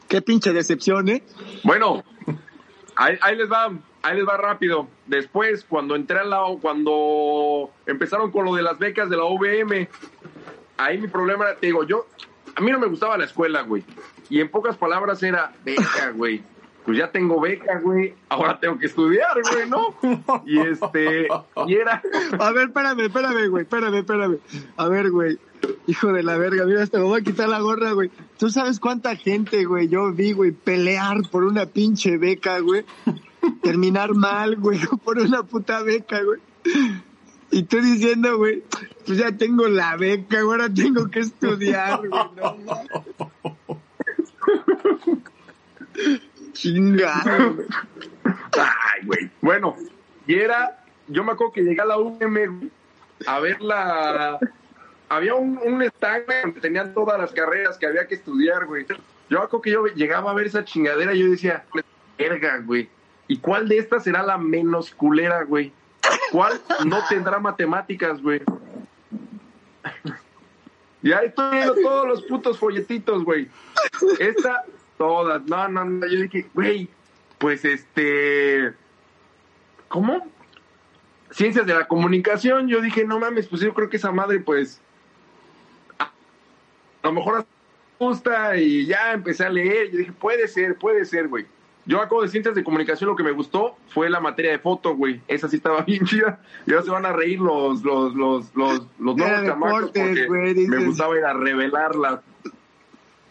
[0.09, 1.25] Qué pinche decepción, ¿eh?
[1.65, 2.05] Bueno,
[2.97, 4.89] ahí, ahí les va, ahí les va rápido.
[5.07, 9.89] Después, cuando entré al lado, cuando empezaron con lo de las becas de la UVM,
[10.77, 12.07] ahí mi problema era, te digo, yo,
[12.55, 13.85] a mí no me gustaba la escuela, güey.
[14.29, 16.43] Y en pocas palabras era beca, güey.
[16.85, 18.15] Pues ya tengo beca, güey.
[18.29, 19.95] Ahora tengo que estudiar, güey, ¿no?
[20.47, 21.29] Y este,
[21.67, 22.01] y era,
[22.39, 23.63] A ver, espérame, espérame, güey.
[23.65, 24.39] Espérame, espérame.
[24.77, 25.39] A ver, güey.
[25.89, 28.11] Hijo de la verga, mira, hasta me voy a quitar la gorra, güey.
[28.39, 32.85] ¿Tú sabes cuánta gente, güey, yo vi, güey, pelear por una pinche beca, güey?
[33.63, 36.41] Terminar mal, güey, por una puta beca, güey.
[37.51, 38.63] Y tú diciendo, güey,
[39.07, 42.11] pues ya tengo la beca, güey, ahora tengo que estudiar, güey.
[42.11, 42.57] No,
[47.55, 47.67] güey.
[48.53, 49.31] Ay, güey.
[49.41, 49.77] Bueno,
[50.27, 52.71] y era, yo me acuerdo que llegué a la UM
[53.27, 54.39] a ver la...
[55.09, 58.87] Había un, un stand donde tenían todas las carreras que había que estudiar, güey.
[59.29, 61.65] Yo acuerdo que yo llegaba a ver esa chingadera y yo decía,
[62.19, 62.89] verga, güey.
[63.29, 65.73] ¿Y cuál de estas será la menos culera, güey?
[66.31, 68.43] ¿Cuál no tendrá matemáticas, güey?
[71.03, 73.49] Y ahí estoy viendo todos los putos folletitos, güey.
[74.19, 74.65] Esta,
[74.99, 75.45] todas.
[75.47, 76.07] No, no, no.
[76.07, 76.89] Yo dije, güey,
[77.39, 78.73] pues este.
[79.89, 80.27] ¿Cómo?
[81.31, 82.69] Ciencias de la comunicación.
[82.69, 84.81] Yo dije, no mames, pues yo creo que esa madre, pues.
[87.07, 89.93] A lo mejor me gusta y ya empecé a leer.
[89.93, 91.47] Yo dije, puede ser, puede ser, güey.
[91.85, 94.97] Yo acabo de ciencias de comunicación, lo que me gustó fue la materia de foto,
[94.97, 95.21] güey.
[95.29, 96.41] Esa sí estaba bien chida.
[96.67, 100.85] Y ahora se van a reír los, los, los, los, los nuevos chamacos porque me
[100.85, 102.21] gustaba ir a revelarlas.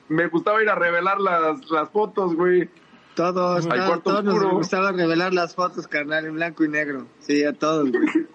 [0.07, 2.69] Me gustaba ir a revelar las, las fotos, güey.
[3.15, 7.07] Todos, Al todos, todos nos gustaba revelar las fotos, carnal, en blanco y negro.
[7.19, 8.07] Sí, a todos, güey.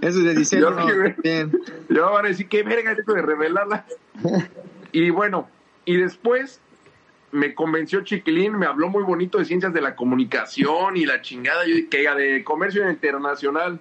[0.00, 0.88] Eso es de diseño.
[0.88, 1.14] Yo.
[1.22, 1.52] Bien.
[1.88, 3.86] Ya van a decir, qué verga es esto de revelarla.
[4.92, 5.48] y bueno,
[5.84, 6.60] y después
[7.32, 11.66] me convenció Chiquilín, me habló muy bonito de ciencias de la comunicación y la chingada,
[11.66, 13.80] yo que de comercio internacional.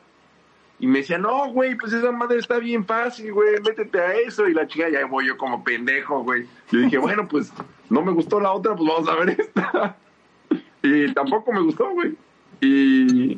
[0.79, 4.47] Y me decía, no, güey, pues esa madre está bien fácil, güey, métete a eso.
[4.47, 6.47] Y la chica, ya voy yo como pendejo, güey.
[6.71, 7.53] Yo dije, bueno, pues
[7.89, 9.97] no me gustó la otra, pues vamos a ver esta.
[10.81, 12.15] Y tampoco me gustó, güey.
[12.61, 13.37] Y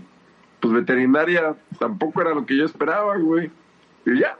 [0.63, 3.51] pues veterinaria tampoco era lo que yo esperaba, güey.
[4.05, 4.37] Y ya.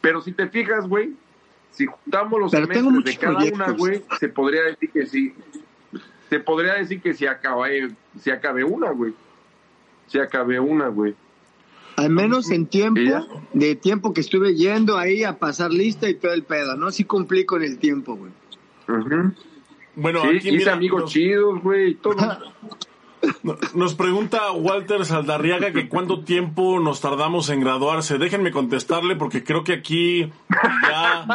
[0.00, 1.12] Pero si te fijas, güey,
[1.72, 5.34] si juntamos los Pero semestres de cada una, güey, se podría decir que sí.
[6.30, 9.12] Se podría decir que si acabé, si acabé una, güey.
[10.06, 11.14] Si acabé una, güey.
[11.96, 16.14] Al menos en ¿Y tiempo, de tiempo que estuve yendo ahí a pasar lista y
[16.14, 16.90] todo el pedo, ¿no?
[16.92, 18.32] Sí cumplí con el tiempo, güey.
[19.96, 22.16] Bueno, Sí, aquí hice mira, amigos chidos, güey, y todo.
[23.74, 28.18] nos pregunta Walter Saldarriaga que cuánto tiempo nos tardamos en graduarse.
[28.18, 30.30] Déjenme contestarle porque creo que aquí
[30.82, 31.26] ya...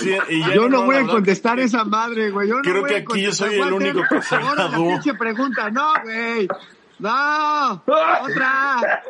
[0.00, 2.48] sí, y ya Yo no voy a contestar esa madre, güey.
[2.48, 4.88] Yo no Creo voy que aquí yo soy el único que se graduó.
[4.88, 6.48] pinche pregunta, no, güey.
[6.98, 9.02] No, otra.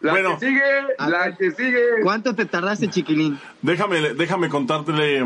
[0.00, 0.38] La Bueno.
[0.38, 0.62] que sigue,
[0.98, 1.80] la que sigue.
[2.02, 3.38] ¿Cuánto te tardaste, chiquilín?
[3.62, 5.24] Déjame, déjame contártele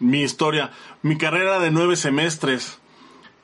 [0.00, 0.72] mi historia.
[1.02, 2.79] Mi carrera de nueve semestres.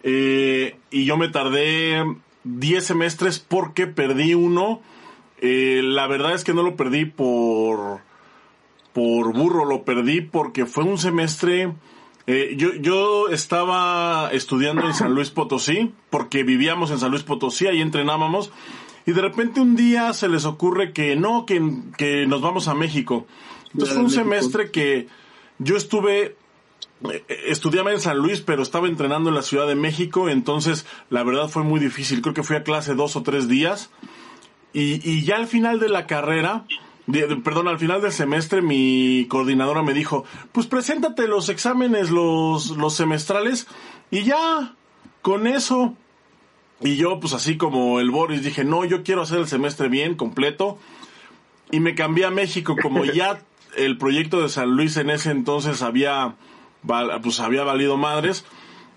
[0.03, 2.05] Eh, y yo me tardé
[2.45, 4.81] diez semestres porque perdí uno.
[5.39, 8.01] Eh, la verdad es que no lo perdí por,
[8.93, 11.73] por burro, lo perdí porque fue un semestre...
[12.27, 17.67] eh, yo, yo estaba estudiando en San Luis Potosí, porque vivíamos en San Luis Potosí,
[17.67, 18.51] ahí entrenábamos,
[19.07, 21.63] y de repente un día se les ocurre que no, que,
[21.97, 23.27] que nos vamos a México.
[23.73, 25.07] Entonces fue un semestre que
[25.59, 26.35] yo estuve,
[27.29, 31.49] estudiaba en San Luis, pero estaba entrenando en la Ciudad de México, entonces la verdad
[31.49, 32.23] fue muy difícil.
[32.23, 33.91] Creo que fui a clase dos o tres días.
[34.73, 36.65] Y, y ya al final de la carrera,
[37.07, 42.11] de- de- perdón, al final del semestre, mi coordinadora me dijo, pues preséntate los exámenes,
[42.11, 43.67] los, los semestrales,
[44.11, 44.75] y ya,
[45.23, 45.95] con eso.
[46.83, 50.15] Y yo, pues así como el Boris, dije, no, yo quiero hacer el semestre bien,
[50.15, 50.79] completo.
[51.71, 53.41] Y me cambié a México, como ya
[53.77, 56.35] el proyecto de San Luis en ese entonces había,
[57.23, 58.45] pues había valido madres.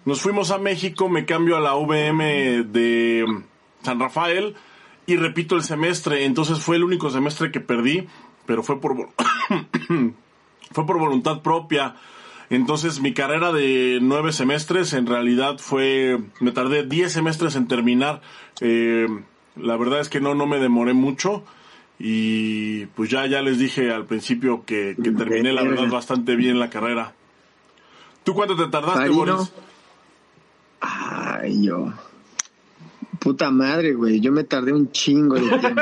[0.05, 3.25] Nos fuimos a México, me cambio a la VM de
[3.83, 4.55] San Rafael
[5.05, 6.25] y repito el semestre.
[6.25, 8.07] Entonces fue el único semestre que perdí,
[8.45, 8.95] pero fue por,
[10.71, 11.95] fue por voluntad propia.
[12.49, 18.21] Entonces mi carrera de nueve semestres en realidad fue, me tardé diez semestres en terminar.
[18.61, 19.07] Eh,
[19.55, 21.43] la verdad es que no, no me demoré mucho
[21.99, 26.57] y pues ya, ya les dije al principio que, que terminé la verdad bastante bien
[26.59, 27.13] la carrera.
[28.29, 29.37] ¿Tú cuánto te tardaste, Farino.
[29.37, 29.51] Boris?
[30.81, 31.91] Ay, yo.
[33.17, 34.19] Puta madre, güey.
[34.19, 35.81] Yo me tardé un chingo de tiempo.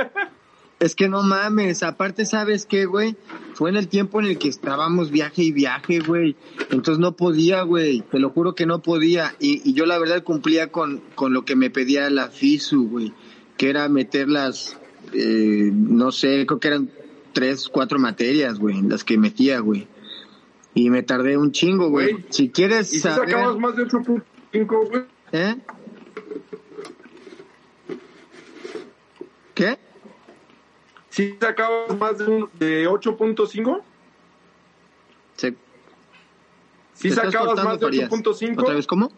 [0.80, 1.84] es que no mames.
[1.84, 3.14] Aparte, ¿sabes qué, güey?
[3.54, 6.34] Fue en el tiempo en el que estábamos viaje y viaje, güey.
[6.70, 8.00] Entonces no podía, güey.
[8.00, 9.36] Te lo juro que no podía.
[9.38, 13.12] Y, y yo la verdad cumplía con, con lo que me pedía la FISU, güey.
[13.56, 14.76] Que era meter las,
[15.12, 16.90] eh, no sé, creo que eran
[17.32, 18.82] tres, cuatro materias, güey.
[18.82, 19.86] Las que metía, güey.
[20.74, 22.12] Y me tardé un chingo, güey.
[22.12, 22.24] Güey.
[22.30, 23.30] Si quieres ¿Y si saber...
[23.30, 25.02] sacabas más de 8.5, güey?
[25.32, 25.56] ¿Eh?
[29.54, 29.78] ¿Qué?
[31.10, 33.82] ¿Sí sacabas más de, un- de 8.5?
[35.36, 35.56] Se, ¿Sí
[37.02, 38.10] te estás sacabas más de Farías.
[38.10, 38.60] 8.5?
[38.62, 39.10] ¿Otra vez cómo?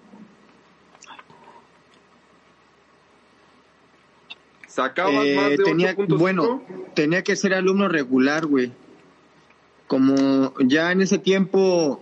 [4.67, 6.19] ¿Sacabas Eh, más de tenía, 8.5?
[6.19, 6.63] bueno,
[6.95, 8.73] tenía que ser alumno regular, güey.
[9.91, 12.01] Como ya en ese tiempo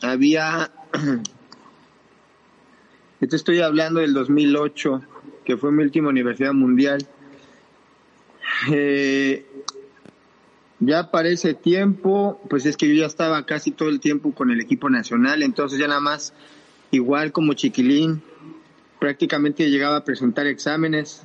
[0.00, 0.70] había,
[3.18, 5.02] te estoy hablando del 2008,
[5.44, 7.04] que fue mi última universidad mundial.
[8.70, 9.44] Eh,
[10.78, 14.52] ya para ese tiempo, pues es que yo ya estaba casi todo el tiempo con
[14.52, 16.32] el equipo nacional, entonces ya nada más,
[16.92, 18.22] igual como chiquilín,
[19.00, 21.24] prácticamente llegaba a presentar exámenes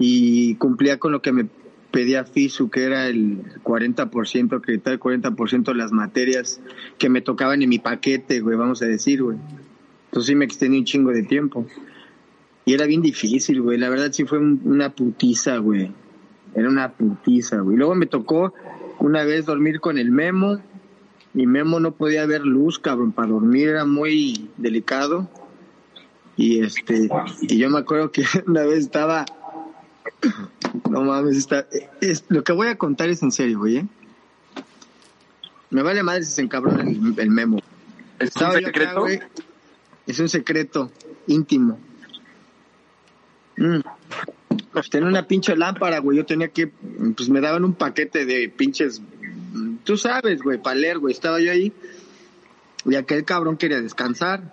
[0.00, 1.46] y cumplía con lo que me
[1.92, 6.60] pedía FISU, que era el 40%, que el 40% de las materias
[6.98, 9.36] que me tocaban en mi paquete, güey, vamos a decir, güey.
[10.06, 11.66] Entonces sí me extendí un chingo de tiempo.
[12.64, 13.78] Y era bien difícil, güey.
[13.78, 15.92] La verdad sí fue un- una putiza, güey.
[16.54, 17.76] Era una putiza, güey.
[17.76, 18.52] Luego me tocó
[18.98, 20.58] una vez dormir con el Memo.
[21.34, 23.12] Y Memo no podía ver luz, cabrón.
[23.12, 25.28] Para dormir era muy delicado.
[26.36, 27.08] Y este,
[27.42, 29.24] y yo me acuerdo que una vez estaba.
[30.88, 31.66] No mames, está.
[32.00, 33.78] Es, lo que voy a contar es en serio, güey.
[33.78, 33.86] ¿eh?
[35.70, 37.58] Me vale madre si se encabrona el, el Memo.
[37.58, 37.64] ¿Es
[38.20, 39.00] un Estaba acá, secreto?
[39.00, 39.20] güey.
[40.06, 40.90] Es un secreto
[41.26, 41.78] íntimo.
[43.56, 43.80] Mm.
[44.72, 46.18] Pues tenía una pinche lámpara, güey.
[46.18, 46.68] Yo tenía que,
[47.16, 49.02] pues me daban un paquete de pinches,
[49.84, 51.12] tú sabes, güey, para leer, güey.
[51.12, 51.72] Estaba yo ahí
[52.84, 54.52] y aquel cabrón quería descansar.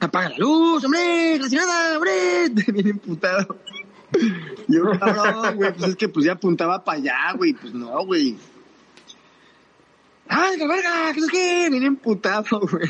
[0.00, 2.12] Apaga la luz, hombre, la nada, hombre.
[2.72, 3.58] Bien emputado.
[4.68, 7.52] Yo, cabrón, güey, pues es que pues ya apuntaba para allá, güey.
[7.54, 8.36] Pues no, güey.
[10.28, 11.12] ¡Ay, qué verga!
[11.14, 11.68] ¿Qué es que?
[11.70, 12.88] Bien emputado, güey.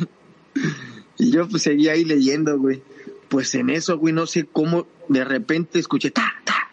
[1.18, 2.82] Y yo pues seguía ahí leyendo, güey.
[3.28, 6.70] Pues en eso, güey, no sé cómo de repente escuché ta, ta.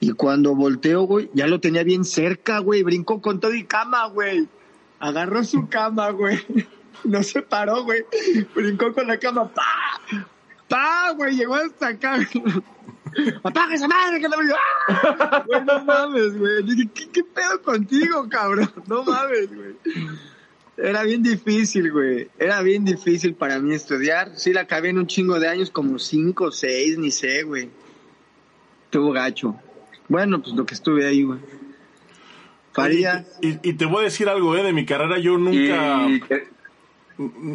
[0.00, 2.82] Y cuando volteo, güey, ya lo tenía bien cerca, güey.
[2.82, 4.48] Brincó con todo y cama, güey.
[4.98, 6.40] Agarró su cama, güey.
[7.04, 8.04] No se paró, güey.
[8.54, 9.52] Brincó con la cama.
[9.52, 9.64] ¡Pa!
[10.72, 11.36] ¡Pa, güey!
[11.36, 12.18] Llegó hasta acá.
[13.42, 14.36] ¡Apaga esa madre que la
[14.88, 15.44] ¡Ah!
[15.46, 16.62] Güey, no mames, güey.
[16.62, 18.72] Dije, ¿qué, ¿qué pedo contigo, cabrón?
[18.86, 19.76] No mames, güey.
[20.78, 22.30] Era bien difícil, güey.
[22.38, 24.32] Era bien difícil para mí estudiar.
[24.36, 27.68] Sí, la acabé en un chingo de años, como cinco, seis, ni sé, güey.
[28.84, 29.54] Estuvo gacho.
[30.08, 31.38] Bueno, pues lo que estuve ahí, güey.
[32.72, 33.26] Faría.
[33.42, 36.08] Y, y, te voy a decir algo, eh, de mi carrera yo nunca...
[36.08, 36.22] Y-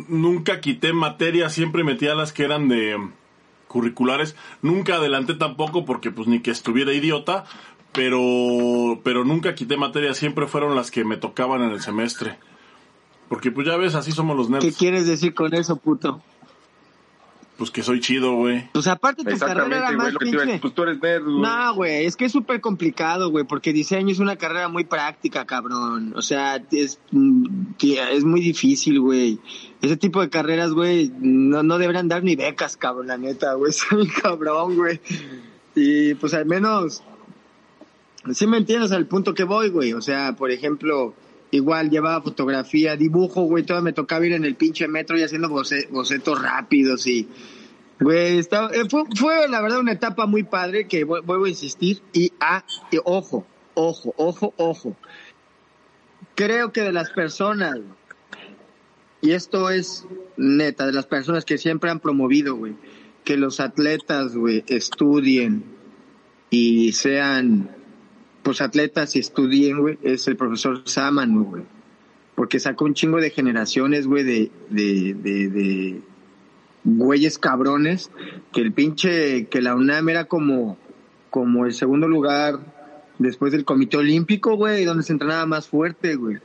[0.08, 3.12] nunca quité materias, siempre metía las que eran de mm,
[3.68, 4.36] curriculares.
[4.62, 7.46] Nunca adelanté tampoco porque pues ni que estuviera idiota,
[7.94, 12.38] pero pero nunca quité materias, siempre fueron las que me tocaban en el semestre.
[13.30, 14.78] Porque pues ya ves, así somos los ¿Qué nerds.
[14.78, 16.22] quieres decir con eso, puto?
[17.58, 18.70] Pues que soy chido, güey.
[18.72, 20.32] Pues aparte tu carrera era más güey.
[20.32, 20.60] Pinche.
[20.60, 21.42] Pues tú eres nerd, güey.
[21.42, 25.46] No, güey, es que es súper complicado, güey, porque diseño es una carrera muy práctica,
[25.46, 26.14] cabrón.
[26.16, 27.46] O sea, es, mm,
[27.82, 29.40] es muy difícil, güey.
[29.82, 33.72] Ese tipo de carreras, güey, no, no deberían dar ni becas, cabrón, la neta, güey.
[33.72, 35.02] Está bien cabrón, güey.
[35.74, 37.04] Y pues al menos,
[38.34, 39.94] sí me entiendes al punto que voy, güey.
[39.94, 41.16] O sea, por ejemplo,
[41.52, 45.50] igual llevaba fotografía, dibujo, güey, todo me tocaba ir en el pinche metro y haciendo
[45.50, 47.28] boce- bocetos rápidos y...
[48.00, 51.50] Güey, estaba- eh, fue, fue la verdad una etapa muy padre que vu- vuelvo a
[51.50, 54.96] insistir y, ah, y ojo, ojo, ojo, ojo.
[56.36, 57.80] Creo que de las personas,
[59.22, 60.06] y esto es
[60.38, 62.76] neta, de las personas que siempre han promovido, güey,
[63.24, 65.64] que los atletas, güey, estudien
[66.52, 67.76] y sean,
[68.48, 71.64] pues atletas y estudien, güey, es el profesor Sámano, güey.
[72.34, 76.02] Porque sacó un chingo de generaciones, güey, de, de, de, de
[76.86, 78.10] güeyes cabrones,
[78.54, 80.78] que el pinche, que la UNAM era como,
[81.30, 82.60] como el segundo lugar
[83.20, 86.38] después del Comité Olímpico, güey, donde se entrenaba más fuerte, güey.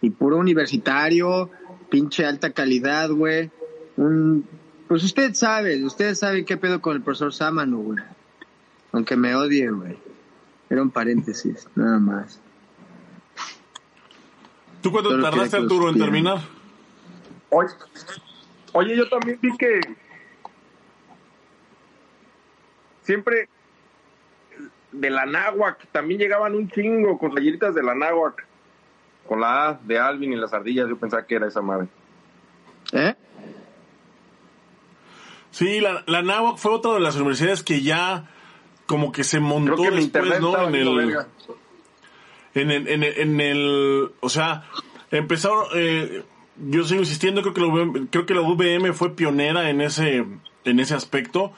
[0.00, 1.50] Y puro universitario,
[1.90, 3.50] pinche alta calidad, güey.
[3.98, 4.46] Un,
[4.88, 7.98] pues usted sabe, usted sabe qué pedo con el profesor Sámano, güey.
[8.92, 10.09] Aunque me odie, güey.
[10.70, 12.40] Era un paréntesis, nada más.
[14.80, 16.38] ¿Tú cuánto Solo tardaste, Arturo, en terminar?
[17.50, 17.68] Oye,
[18.72, 19.80] oye, yo también vi que
[23.02, 23.48] siempre
[24.92, 28.46] de la náhuac también llegaban un chingo con tallitas de la náhuac.
[29.28, 31.88] Con la A de Alvin y las ardillas, yo pensaba que era esa madre.
[32.92, 33.14] ¿Eh?
[35.50, 38.28] Sí, la, la Náhuac fue otra de las universidades que ya
[38.90, 39.88] como que se montó que
[40.24, 40.50] después, ¿no?
[40.68, 40.86] En el,
[42.54, 44.64] en el, en el, en el- o sea,
[45.12, 46.24] empezaron, eh,
[46.68, 50.24] yo sigo insistiendo, creo que, la creo que la UVM fue pionera en ese,
[50.64, 51.52] en ese aspecto,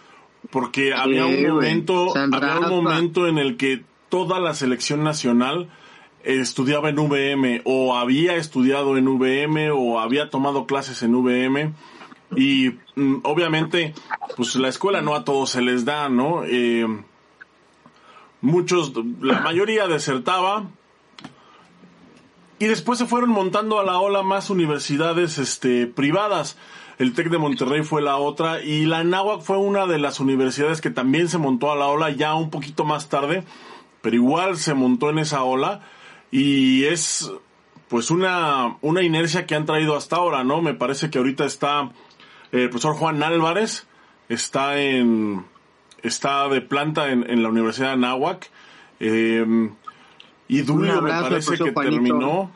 [0.51, 5.71] porque había un momento, había un momento en el que toda la selección nacional
[6.25, 11.73] estudiaba en UVM, o había estudiado en UVM, o había tomado clases en UVM,
[12.37, 13.95] y mm, obviamente,
[14.37, 16.45] pues la escuela no a todos se les da, ¿no?
[16.45, 16.87] Eh,
[18.43, 20.65] muchos, la mayoría desertaba.
[22.59, 26.59] Y después se fueron montando a la ola más universidades este, privadas.
[26.99, 30.81] El TEC de Monterrey fue la otra y la Náhuac fue una de las universidades
[30.81, 33.43] que también se montó a la ola ya un poquito más tarde,
[34.03, 35.81] pero igual se montó en esa ola
[36.31, 37.33] y es
[37.89, 40.63] pues una, una inercia que han traído hasta ahora, ¿no?
[40.63, 41.91] Me parece que ahorita está
[42.53, 43.89] eh, el profesor Juan Álvarez,
[44.29, 45.45] está en,
[46.03, 48.51] está de planta en, en la Universidad de Anáhuac.
[49.01, 49.71] Eh,
[50.49, 51.81] y Dulio me parece que Juanito.
[51.81, 52.51] terminó.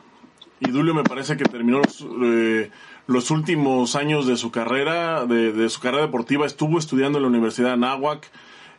[0.59, 2.71] Y Dulio me parece que terminó los, eh,
[3.05, 6.45] los últimos años de su carrera, de, de su carrera deportiva.
[6.45, 8.29] Estuvo estudiando en la Universidad de Anáhuac.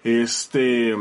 [0.05, 0.95] Este,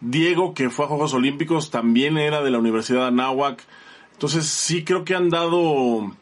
[0.00, 3.64] Diego, que fue a Juegos Olímpicos, también era de la Universidad de Anáhuac.
[4.12, 6.12] Entonces sí creo que han dado,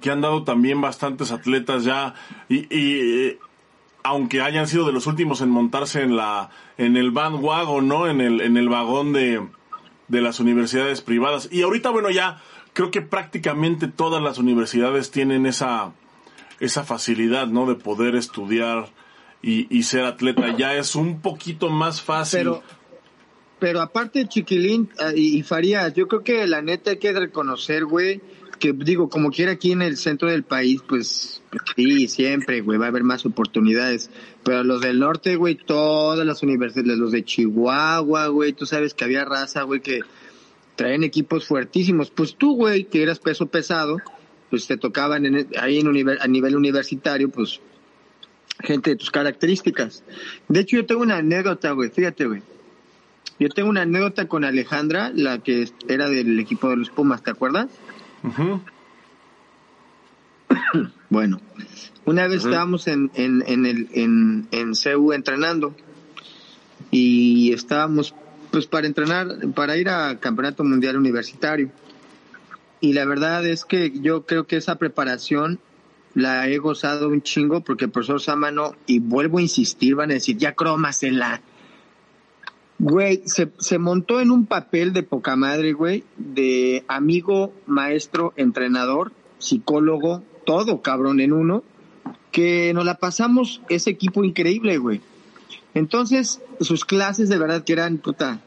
[0.00, 2.14] que han dado también bastantes atletas ya.
[2.48, 3.38] Y, y eh,
[4.04, 8.06] aunque hayan sido de los últimos en montarse en la, en el bandwagon, ¿no?
[8.06, 9.44] En el, en el vagón de,
[10.08, 11.48] de las universidades privadas.
[11.50, 12.42] Y ahorita, bueno, ya
[12.74, 15.92] creo que prácticamente todas las universidades tienen esa,
[16.60, 17.66] esa facilidad, ¿no?
[17.66, 18.90] De poder estudiar
[19.40, 20.54] y, y ser atleta.
[20.54, 22.40] Ya es un poquito más fácil.
[22.40, 22.62] Pero,
[23.58, 28.20] pero aparte, Chiquilín y, y Farías, yo creo que la neta hay que reconocer, güey,
[28.64, 31.42] que digo, como quiera aquí en el centro del país, pues
[31.76, 34.08] sí, siempre, güey, va a haber más oportunidades.
[34.42, 39.04] Pero los del norte, güey, todas las universidades, los de Chihuahua, güey, tú sabes que
[39.04, 40.00] había raza, güey, que
[40.76, 42.10] traen equipos fuertísimos.
[42.10, 43.98] Pues tú, güey, que eras peso pesado,
[44.48, 47.60] pues te tocaban en, ahí en a nivel universitario, pues
[48.62, 50.04] gente de tus características.
[50.48, 52.40] De hecho, yo tengo una anécdota, güey, fíjate, güey.
[53.38, 57.30] Yo tengo una anécdota con Alejandra, la que era del equipo de los Pumas, ¿te
[57.30, 57.68] acuerdas?
[58.24, 58.60] Ujú.
[61.10, 61.40] Bueno,
[62.04, 65.76] una vez estábamos en, en, en, el, en, en CEU entrenando
[66.90, 68.14] y estábamos
[68.50, 71.70] pues para entrenar, para ir a campeonato mundial universitario.
[72.80, 75.60] Y la verdad es que yo creo que esa preparación
[76.14, 80.14] la he gozado un chingo porque el profesor Samano, y vuelvo a insistir, van a
[80.14, 81.40] decir, ya crómasela.
[82.78, 89.12] Güey, se, se montó en un papel de poca madre, güey, de amigo, maestro, entrenador,
[89.38, 91.62] psicólogo, todo cabrón en uno,
[92.32, 95.00] que nos la pasamos ese equipo increíble, güey.
[95.74, 98.40] Entonces, sus clases de verdad que eran, puta,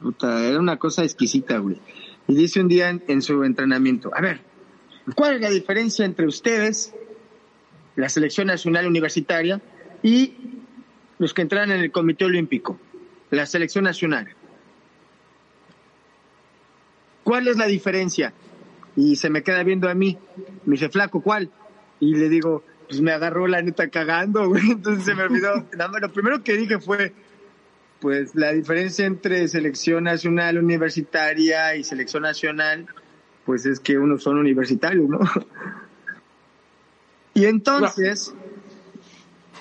[0.00, 1.78] puta, era una cosa exquisita, güey.
[2.28, 4.40] Y dice un día en, su entrenamiento, a ver,
[5.14, 6.94] ¿cuál es la diferencia entre ustedes,
[7.94, 9.60] la selección nacional universitaria,
[10.02, 10.34] y
[11.18, 12.78] los que entran en el Comité Olímpico,
[13.36, 14.28] la selección nacional?
[17.22, 18.32] ¿Cuál es la diferencia?
[18.96, 20.18] Y se me queda viendo a mí,
[20.64, 21.50] me dice, flaco, ¿cuál?
[22.00, 24.62] Y le digo, pues me agarró la neta cagando, güey.
[24.70, 25.66] Entonces se me olvidó.
[25.76, 27.12] Nada más, lo primero que dije fue,
[28.00, 32.86] pues la diferencia entre selección nacional universitaria y selección nacional,
[33.44, 35.20] pues es que unos son universitarios, ¿no?
[37.34, 38.32] Y entonces,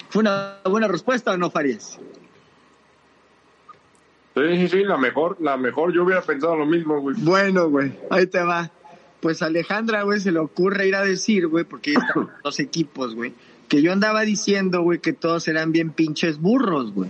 [0.07, 1.99] ¿fue una buena respuesta o no, Farías?
[4.35, 5.93] Sí, sí, sí, la mejor, la mejor.
[5.93, 7.15] Yo hubiera pensado lo mismo, güey.
[7.19, 8.69] Bueno, güey, ahí te va
[9.25, 13.33] pues Alejandra, güey, se le ocurre ir a decir, güey, porque están dos equipos, güey,
[13.67, 17.09] que yo andaba diciendo, güey, que todos eran bien pinches burros, güey.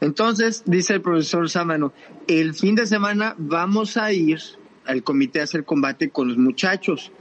[0.00, 1.92] Entonces, dice el profesor Sámano,
[2.26, 4.40] el fin de semana vamos a ir
[4.84, 7.12] al comité a hacer combate con los muchachos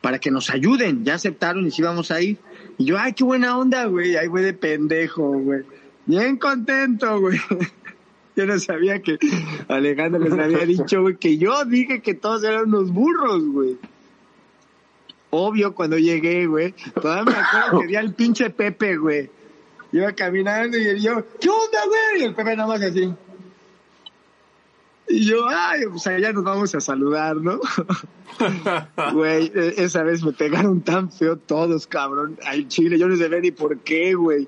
[0.00, 1.04] para que nos ayuden.
[1.04, 2.38] Ya aceptaron y sí vamos a ir.
[2.78, 4.14] Y yo, ay, qué buena onda, güey.
[4.14, 5.62] Ay, güey, de pendejo, güey.
[6.06, 7.40] Bien contento, güey.
[8.38, 9.18] Yo no sabía que
[9.66, 13.76] Alejandro les había dicho, güey, que yo dije que todos eran unos burros, güey.
[15.30, 19.28] Obvio, cuando llegué, güey, todavía me acuerdo que vi al pinche Pepe, güey.
[19.90, 22.22] Iba caminando y yo, ¿qué onda, güey?
[22.22, 23.12] Y el Pepe nada más así.
[25.08, 27.58] Y yo, ay, pues allá nos vamos a saludar, ¿no?
[29.14, 32.38] Güey, e-, esa vez me pegaron tan feo todos, cabrón.
[32.44, 34.46] Al chile, yo no sé ni por qué, güey.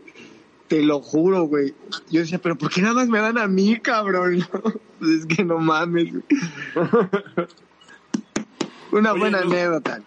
[0.71, 1.75] Te lo juro, güey.
[2.13, 4.47] Yo decía, pero ¿por qué nada más me dan a mí, cabrón?
[5.01, 6.15] pues es que no mames.
[8.93, 10.01] Una buena anécdota.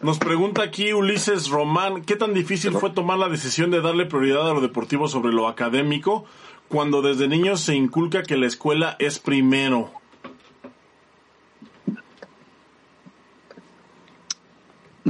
[0.00, 4.50] Nos pregunta aquí Ulises Román, ¿qué tan difícil fue tomar la decisión de darle prioridad
[4.50, 6.24] a lo deportivo sobre lo académico
[6.68, 9.92] cuando desde niños se inculca que la escuela es primero?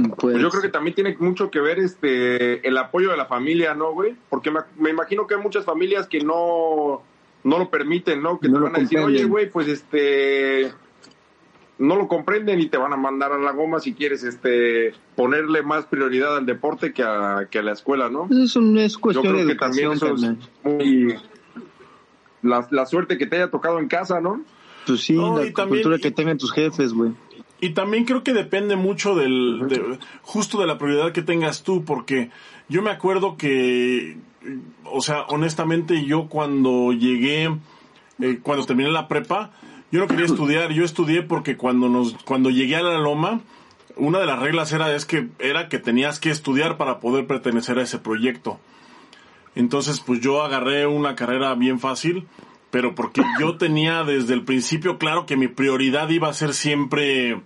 [0.17, 3.73] Pues, yo creo que también tiene mucho que ver este el apoyo de la familia,
[3.73, 4.15] ¿no, güey?
[4.29, 7.01] Porque me, imagino que hay muchas familias que no,
[7.43, 8.39] no lo permiten, ¿no?
[8.39, 10.73] Que no te van a decir, oye, güey, pues este
[11.77, 15.63] no lo comprenden y te van a mandar a la goma si quieres este ponerle
[15.63, 18.27] más prioridad al deporte que a, que a la escuela, ¿no?
[18.29, 20.21] Eso no es cuestión Yo creo de que también eso es
[20.63, 21.15] muy
[22.41, 24.41] la, la, suerte que te haya tocado en casa, ¿no?
[24.85, 27.11] Pues sí, la cultura que tengan tus jefes, güey.
[27.61, 32.29] Y también creo que depende mucho del, justo de la prioridad que tengas tú, porque
[32.69, 34.17] yo me acuerdo que,
[34.85, 37.49] o sea, honestamente yo cuando llegué,
[38.19, 39.51] eh, cuando terminé la prepa,
[39.91, 43.41] yo no quería estudiar, yo estudié porque cuando nos, cuando llegué a la Loma,
[43.97, 47.77] una de las reglas era es que era que tenías que estudiar para poder pertenecer
[47.79, 48.59] a ese proyecto.
[49.55, 52.27] Entonces, pues yo agarré una carrera bien fácil
[52.71, 57.41] pero porque yo tenía desde el principio claro que mi prioridad iba a ser siempre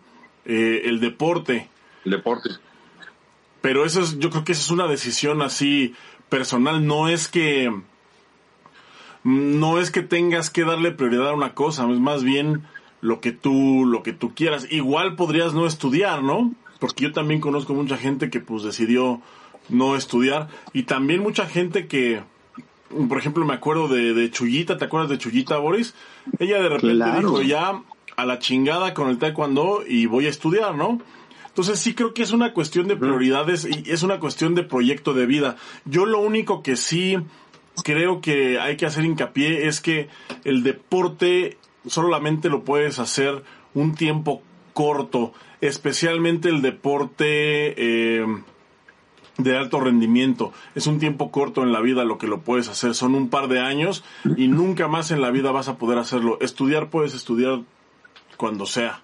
[0.45, 1.69] eh, el deporte.
[2.05, 2.49] El deporte.
[3.61, 5.95] Pero eso es, yo creo que esa es una decisión así
[6.29, 7.71] personal, no es que
[9.23, 12.63] no es que tengas que darle prioridad a una cosa, es más bien
[12.99, 14.67] lo que tú lo que tú quieras.
[14.69, 16.53] Igual podrías no estudiar, ¿no?
[16.79, 19.21] Porque yo también conozco mucha gente que pues decidió
[19.69, 22.23] no estudiar y también mucha gente que
[23.07, 25.93] por ejemplo, me acuerdo de, de Chuyita, ¿te acuerdas de Chuyita, Boris?
[26.39, 27.81] Ella de repente dijo, ya
[28.15, 30.99] a la chingada con el taekwondo y voy a estudiar, ¿no?
[31.47, 35.13] Entonces sí creo que es una cuestión de prioridades y es una cuestión de proyecto
[35.13, 35.55] de vida.
[35.85, 37.17] Yo lo único que sí
[37.83, 40.09] creo que hay que hacer hincapié es que
[40.45, 43.43] el deporte solamente lo puedes hacer
[43.75, 44.41] un tiempo
[44.73, 48.25] corto, especialmente el deporte eh,
[49.37, 50.53] de alto rendimiento.
[50.75, 52.93] Es un tiempo corto en la vida lo que lo puedes hacer.
[52.93, 54.03] Son un par de años
[54.37, 56.37] y nunca más en la vida vas a poder hacerlo.
[56.41, 57.61] Estudiar puedes estudiar
[58.37, 59.01] cuando sea.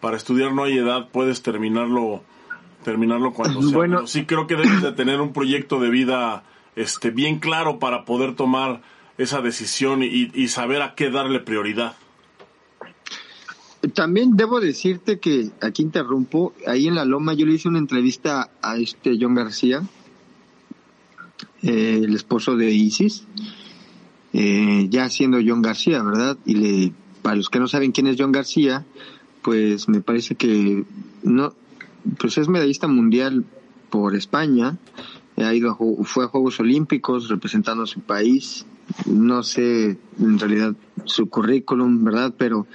[0.00, 2.22] Para estudiar no hay edad, puedes terminarlo
[2.84, 3.76] terminarlo cuando sea.
[3.76, 6.44] Bueno, sí creo que debes de tener un proyecto de vida
[6.76, 8.80] este bien claro para poder tomar
[9.18, 11.94] esa decisión y, y saber a qué darle prioridad.
[13.94, 18.50] También debo decirte que, aquí interrumpo, ahí en la Loma yo le hice una entrevista
[18.60, 19.82] a este John García,
[21.62, 23.24] eh, el esposo de Isis,
[24.34, 26.36] eh, ya siendo John García, ¿verdad?
[26.44, 28.84] Y le, para los que no saben quién es John García,
[29.40, 30.84] pues me parece que
[31.22, 31.54] no,
[32.18, 33.46] pues es medallista mundial
[33.88, 34.78] por España,
[35.36, 38.66] ha ido a, fue a Juegos Olímpicos representando a su país,
[39.06, 40.74] no sé en realidad
[41.04, 42.34] su currículum, ¿verdad?
[42.36, 42.66] Pero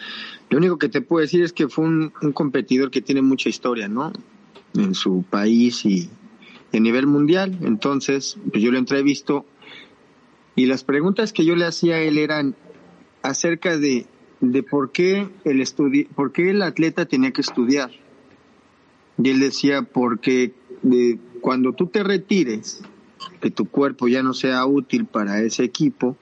[0.50, 3.50] lo único que te puedo decir es que fue un, un competidor que tiene mucha
[3.50, 4.12] historia, ¿no?
[4.74, 6.10] En su país y,
[6.78, 7.58] a nivel mundial.
[7.62, 9.46] Entonces, pues yo lo entrevisto
[10.56, 12.56] y las preguntas que yo le hacía a él eran
[13.22, 14.06] acerca de,
[14.40, 17.92] de por qué el estudi por qué el atleta tenía que estudiar.
[19.18, 22.82] Y él decía, porque de, cuando tú te retires,
[23.42, 26.18] que tu cuerpo ya no sea útil para ese equipo,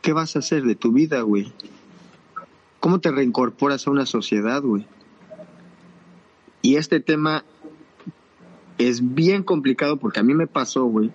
[0.00, 1.52] ¿qué vas a hacer de tu vida, güey?
[2.80, 4.86] ¿Cómo te reincorporas a una sociedad, güey?
[6.62, 7.44] Y este tema
[8.78, 11.12] es bien complicado porque a mí me pasó, güey,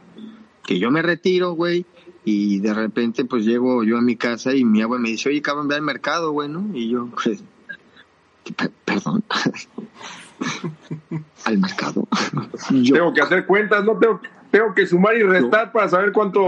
[0.65, 1.85] que yo me retiro, güey,
[2.23, 5.41] y de repente pues llego yo a mi casa y mi abuela me dice, oye,
[5.41, 6.69] cabrón, ve al mercado, güey, ¿no?
[6.73, 7.43] Y yo, pues,
[8.85, 9.23] perdón.
[11.45, 12.07] al mercado.
[12.69, 13.97] Tengo que hacer cuentas, ¿no?
[13.97, 14.21] Tengo,
[14.57, 16.41] tengo que sumar y restar para saber cuánto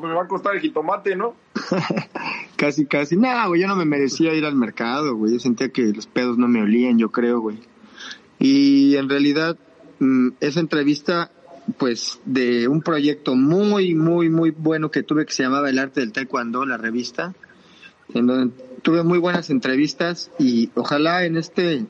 [0.00, 1.34] me va a costar el jitomate, ¿no?
[2.56, 3.16] casi, casi.
[3.16, 5.32] No, güey, yo no me merecía ir al mercado, güey.
[5.32, 7.58] Yo sentía que los pedos no me olían, yo creo, güey.
[8.38, 9.58] Y en realidad,
[9.98, 11.32] mm, esa entrevista,
[11.78, 16.00] pues, de un proyecto muy, muy, muy bueno que tuve que se llamaba El Arte
[16.00, 17.34] del Taekwondo, la revista,
[18.14, 21.84] en donde tuve muy buenas entrevistas y ojalá en este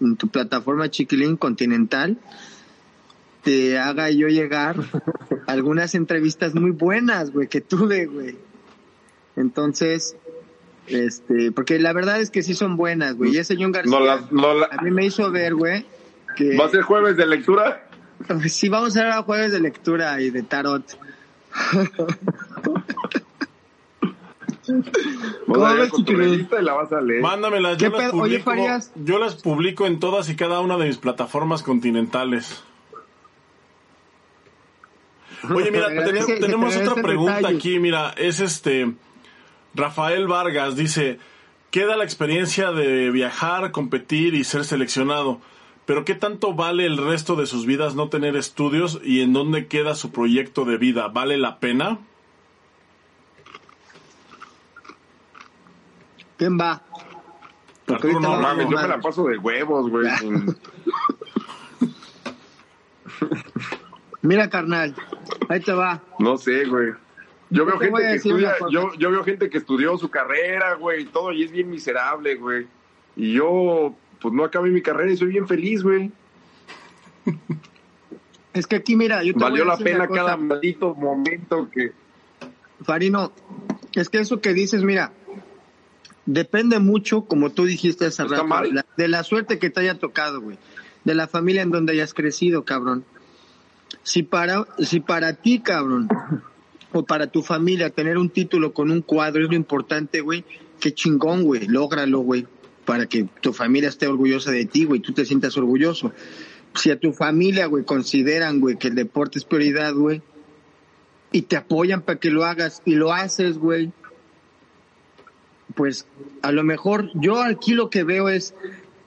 [0.00, 2.18] en tu plataforma Chiquilín Continental,
[3.44, 4.76] te haga yo llegar
[5.46, 8.36] algunas entrevistas muy buenas, güey, que tuve, güey.
[9.36, 10.16] Entonces,
[10.86, 13.34] este, porque la verdad es que sí son buenas, güey.
[13.34, 13.96] Y ese John García
[14.70, 15.86] a mí me hizo ver, güey,
[16.36, 16.56] que...
[16.56, 17.82] ¿Va a ser jueves de lectura?
[18.48, 20.84] Sí, vamos a ser jueves de lectura y de tarot.
[27.20, 28.52] Mándamelas, yo las, publico,
[28.96, 32.62] yo las publico en todas y cada una de mis plataformas continentales.
[35.52, 38.94] Oye, mira, tenemos, otra pregunta aquí, mira, es este
[39.74, 41.18] Rafael Vargas dice,
[41.70, 45.40] queda la experiencia de viajar, competir y ser seleccionado,
[45.86, 49.66] pero ¿qué tanto vale el resto de sus vidas no tener estudios y en dónde
[49.66, 51.08] queda su proyecto de vida?
[51.08, 51.98] ¿Vale la pena?
[56.36, 56.82] ¿Quién va?
[57.86, 60.08] Porque no, mames, yo me la paso de huevos, güey.
[64.24, 64.94] Mira, carnal,
[65.50, 66.02] ahí te va.
[66.18, 66.92] No sé, güey.
[67.50, 71.04] Yo veo gente que estudia, yo, yo veo gente que estudió su carrera, güey, y
[71.04, 72.66] todo, y es bien miserable, güey.
[73.16, 76.10] Y yo, pues no acabé mi carrera y soy bien feliz, güey.
[78.54, 81.90] Es que aquí, mira, yo te Valió la pena cada maldito momento que.
[82.82, 83.32] Farino,
[83.94, 85.10] es que eso que dices, mira,
[86.24, 88.46] depende mucho, como tú dijiste hace rato,
[88.96, 90.56] de la, suerte que te haya tocado, güey.
[91.02, 93.04] De la familia en donde hayas crecido, cabrón.
[94.04, 96.08] Si para, si para ti, cabrón,
[96.92, 100.44] o para tu familia tener un título con un cuadro es lo importante, güey,
[100.78, 102.46] qué chingón, güey, lógralo, güey,
[102.84, 106.12] para que tu familia esté orgullosa de ti, güey, tú te sientas orgulloso.
[106.74, 110.22] Si a tu familia, güey, consideran, güey, que el deporte es prioridad, güey,
[111.32, 113.90] y te apoyan para que lo hagas y lo haces, güey,
[115.74, 116.06] pues
[116.42, 118.54] a lo mejor yo aquí lo que veo es,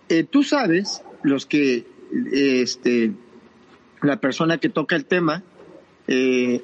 [0.09, 1.85] eh, tú sabes, los que,
[2.33, 3.13] este,
[4.07, 5.43] la persona que toca el tema,
[6.07, 6.63] eh,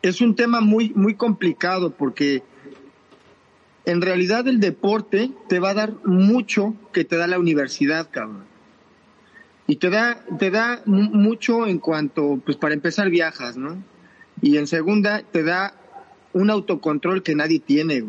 [0.00, 2.42] es un tema muy, muy complicado porque
[3.84, 8.44] en realidad el deporte te va a dar mucho que te da la universidad, cabrón.
[9.66, 13.82] Y te da, te da mucho en cuanto, pues para empezar viajas, ¿no?
[14.40, 15.74] Y en segunda, te da
[16.32, 18.04] un autocontrol que nadie tiene.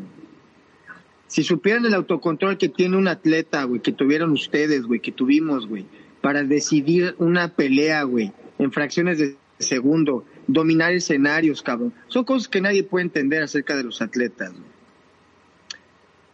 [1.28, 5.68] Si supieran el autocontrol que tiene un atleta, güey, que tuvieron ustedes, güey, que tuvimos,
[5.68, 5.86] güey,
[6.24, 11.94] para decidir una pelea, güey, en fracciones de segundo, dominar escenarios, cabrón.
[12.08, 14.54] Son cosas que nadie puede entender acerca de los atletas.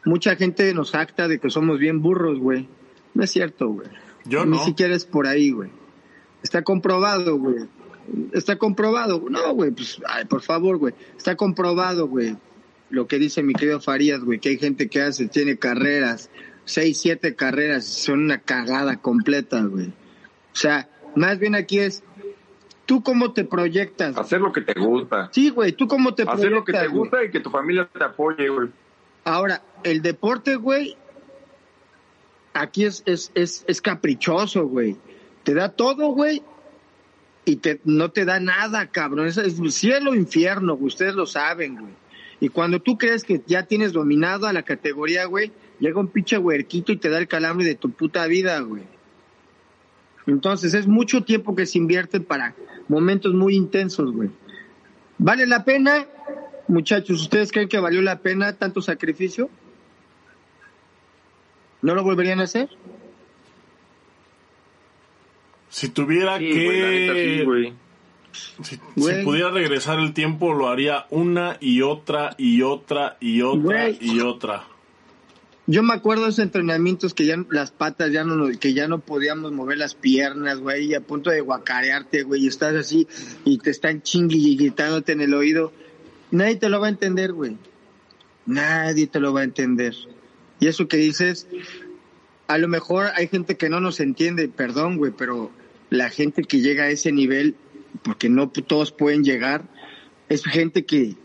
[0.05, 2.69] Mucha gente nos acta de que somos bien burros, güey.
[3.15, 3.87] No es cierto, güey.
[4.25, 4.57] Yo no.
[4.57, 5.71] Ni siquiera es por ahí, güey.
[6.43, 7.65] Está comprobado, güey.
[8.31, 9.25] Está comprobado.
[9.27, 10.93] No, güey, pues, ay, por favor, güey.
[11.17, 12.37] Está comprobado, güey
[12.89, 16.29] lo que dice mi querido Farías, güey, que hay gente que hace, tiene carreras,
[16.69, 19.87] seis, siete carreras, son una cagada completa, güey.
[19.87, 22.03] O sea, más bien aquí es,
[22.85, 24.17] ¿tú cómo te proyectas?
[24.17, 25.29] Hacer lo que te gusta.
[25.31, 26.39] Sí, güey, ¿tú cómo te proyectas?
[26.39, 28.69] Hacer lo que te gusta y que tu familia te apoye, güey.
[29.23, 30.95] Ahora, el deporte, güey,
[32.53, 34.95] aquí es, es, es, es caprichoso, güey.
[35.43, 36.43] Te da todo, güey,
[37.45, 39.25] y te, no te da nada, cabrón.
[39.25, 40.87] Es, es cielo infierno, güey.
[40.87, 41.93] Ustedes lo saben, güey.
[42.39, 46.37] Y cuando tú crees que ya tienes dominado a la categoría, güey, llega un pinche
[46.37, 48.83] huerquito y te da el calambre de tu puta vida, güey.
[50.27, 52.53] Entonces es mucho tiempo que se invierte para
[52.87, 54.29] momentos muy intensos, güey.
[55.17, 56.05] ¿Vale la pena?
[56.67, 59.49] Muchachos, ¿ustedes creen que valió la pena tanto sacrificio?
[61.81, 62.69] ¿No lo volverían a hacer?
[65.69, 67.43] Si tuviera Sí, que...
[67.45, 67.73] güey, güey.
[68.31, 68.77] Si,
[69.23, 73.97] pudiera regresar el tiempo, lo haría una y otra y otra y otra Güey.
[73.99, 74.63] y otra.
[75.71, 79.01] Yo me acuerdo de esos entrenamientos que ya las patas ya no que ya no
[79.01, 83.07] podíamos mover las piernas, güey, y a punto de guacarearte, güey, y estás así
[83.45, 85.71] y te están chingui y gritándote en el oído.
[86.31, 87.55] Nadie te lo va a entender, güey.
[88.47, 89.93] Nadie te lo va a entender.
[90.59, 91.45] Y eso que dices,
[92.47, 95.51] a lo mejor hay gente que no nos entiende, perdón, güey, pero
[95.91, 97.55] la gente que llega a ese nivel,
[98.01, 99.69] porque no todos pueden llegar,
[100.29, 101.15] es gente que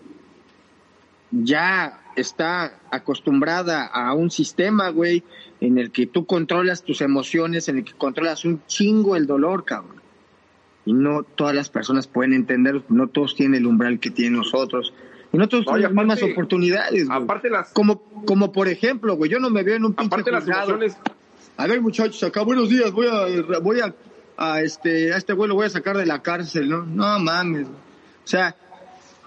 [1.30, 5.22] ya está acostumbrada a un sistema, güey,
[5.60, 9.64] en el que tú controlas tus emociones, en el que controlas un chingo el dolor,
[9.64, 10.02] cabrón.
[10.86, 14.92] Y no todas las personas pueden entender, no todos tienen el umbral que tienen nosotros.
[15.32, 17.22] Y no todos No, tienen las mismas oportunidades, güey.
[17.22, 20.30] Aparte las, Como, como por ejemplo, güey, yo no me veo en un pinche aparte
[20.30, 20.96] las emociones,
[21.56, 23.94] A ver, muchachos, acá buenos días, voy a, voy a,
[24.36, 26.84] a este, a este güey lo voy a sacar de la cárcel, ¿no?
[26.84, 27.62] No mames.
[27.62, 27.74] güey.
[28.24, 28.56] O sea,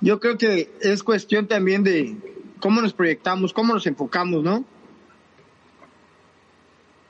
[0.02, 2.16] yo creo que es cuestión también de
[2.60, 4.66] cómo nos proyectamos, cómo nos enfocamos, ¿no?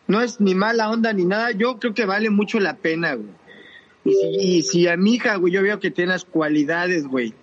[0.07, 3.29] No es ni mala onda ni nada, yo creo que vale mucho la pena, güey.
[4.05, 7.33] Y si, y si a mi hija, güey, yo veo que tiene las cualidades, güey.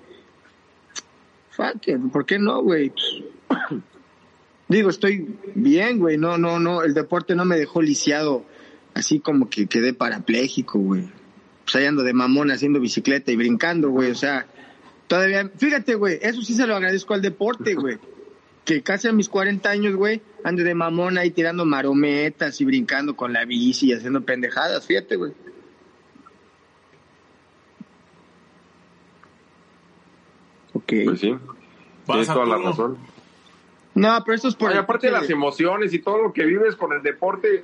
[1.51, 2.93] Fuck ¿por qué no, güey?
[4.69, 6.17] Digo, estoy bien, güey.
[6.17, 6.83] No, no, no.
[6.83, 8.45] El deporte no me dejó lisiado.
[8.95, 11.09] Así como que quedé parapléjico, güey.
[11.65, 14.11] Pues ahí ando de mamón haciendo bicicleta y brincando, güey.
[14.11, 14.47] O sea,
[15.07, 15.51] todavía.
[15.57, 16.19] Fíjate, güey.
[16.21, 17.99] Eso sí se lo agradezco al deporte, güey.
[18.65, 23.15] Que casi a mis 40 años, güey, ando de mamón ahí tirando marometas y brincando
[23.15, 24.87] con la bici y haciendo pendejadas.
[24.87, 25.33] Fíjate, güey.
[30.73, 30.93] Ok.
[31.05, 31.35] pues sí,
[32.07, 32.99] tienes toda la razón.
[33.95, 34.77] No, pero esto es por.
[34.77, 37.63] Aparte de las emociones y todo lo que vives con el deporte,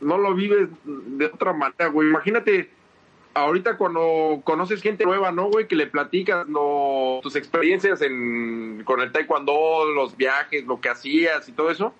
[0.00, 2.08] no lo vives de otra manera, güey.
[2.08, 2.70] Imagínate,
[3.34, 5.66] ahorita cuando conoces gente nueva, ¿no, güey?
[5.66, 11.48] Que le platicas no, tus experiencias en, con el taekwondo, los viajes, lo que hacías
[11.48, 11.94] y todo eso.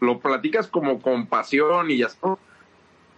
[0.00, 2.36] Lo platicas como con pasión y ya está.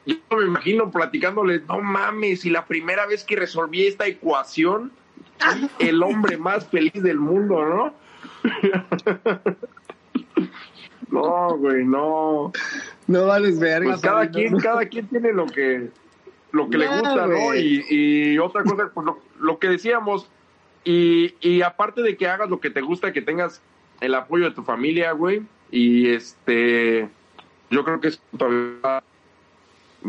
[0.07, 4.93] Yo me imagino platicándole, no mames, y la primera vez que resolví esta ecuación,
[5.79, 7.95] el hombre más feliz del mundo, ¿no?
[11.11, 12.51] No, güey, no.
[13.07, 13.91] No vales verga.
[13.91, 15.91] Pues cada quien, cada quien tiene lo que
[16.55, 17.55] lo que le gusta, ¿no?
[17.55, 20.31] Y, y otra cosa, pues lo, lo que decíamos,
[20.85, 23.61] y, y aparte de que hagas lo que te gusta, que tengas
[24.01, 25.43] el apoyo de tu familia, güey,
[25.73, 27.09] y este,
[27.71, 29.03] yo creo que eso todavía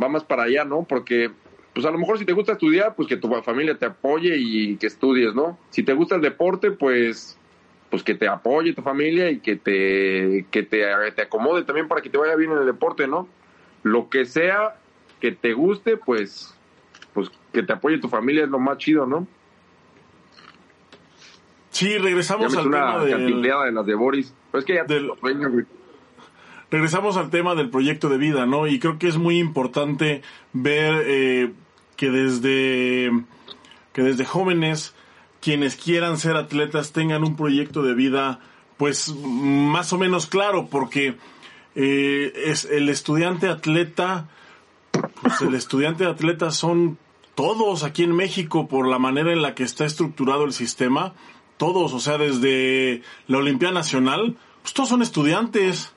[0.01, 0.85] va más para allá, ¿no?
[0.87, 1.31] Porque,
[1.73, 4.77] pues a lo mejor si te gusta estudiar, pues que tu familia te apoye y
[4.77, 5.57] que estudies, ¿no?
[5.71, 7.39] Si te gusta el deporte, pues
[7.89, 10.83] pues que te apoye tu familia y que te que te,
[11.15, 13.27] te acomode también para que te vaya bien en el deporte, ¿no?
[13.83, 14.75] Lo que sea
[15.25, 16.53] que te guste, pues
[17.13, 19.25] pues que te apoye tu familia es lo más chido, ¿no?
[21.71, 24.33] Sí, Ya regresamos me al tema del, de las de Boris.
[24.51, 25.65] Pues es que ya del- güey.
[26.69, 28.67] regresamos al tema del proyecto de vida, ¿no?
[28.67, 30.21] Y creo que es muy importante
[30.53, 31.53] ver eh,
[31.95, 33.11] que desde
[33.93, 34.93] que desde jóvenes
[35.41, 38.39] quienes quieran ser atletas tengan un proyecto de vida,
[38.77, 41.15] pues más o menos claro, porque
[41.75, 44.27] eh, es el estudiante atleta,
[45.25, 46.99] pues el estudiante atleta son
[47.33, 51.13] todos aquí en México por la manera en la que está estructurado el sistema,
[51.57, 55.93] todos, o sea, desde la Olimpiada Nacional, pues todos son estudiantes.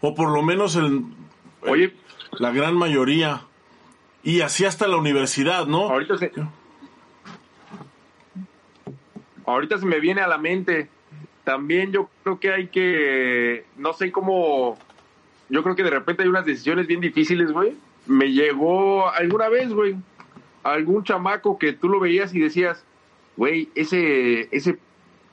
[0.00, 1.04] O por lo menos el,
[1.60, 1.94] Oye,
[2.32, 3.42] la gran mayoría.
[4.24, 5.88] Y así hasta la universidad, ¿no?
[5.88, 6.32] ahorita se
[9.46, 10.88] ahorita se me viene a la mente
[11.44, 14.78] también yo creo que hay que no sé cómo
[15.48, 17.76] yo creo que de repente hay unas decisiones bien difíciles güey
[18.06, 19.96] me llegó alguna vez güey
[20.62, 22.84] algún chamaco que tú lo veías y decías
[23.36, 24.78] güey ese ese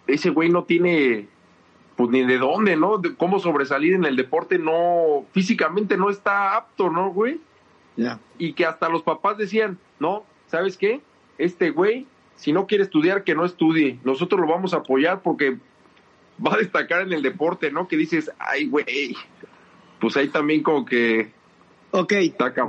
[0.07, 1.28] ese güey no tiene
[1.95, 6.55] pues ni de dónde no de cómo sobresalir en el deporte no físicamente no está
[6.55, 7.39] apto no güey
[7.97, 8.20] Ya.
[8.38, 11.01] y que hasta los papás decían, no, ¿sabes qué?
[11.38, 12.05] Este güey,
[12.38, 13.99] si no quiere estudiar, que no estudie.
[14.05, 15.57] Nosotros lo vamos a apoyar porque
[16.39, 17.89] va a destacar en el deporte, ¿no?
[17.89, 19.17] Que dices, ay, güey,
[19.99, 21.32] pues ahí también como que
[21.92, 22.14] Ok,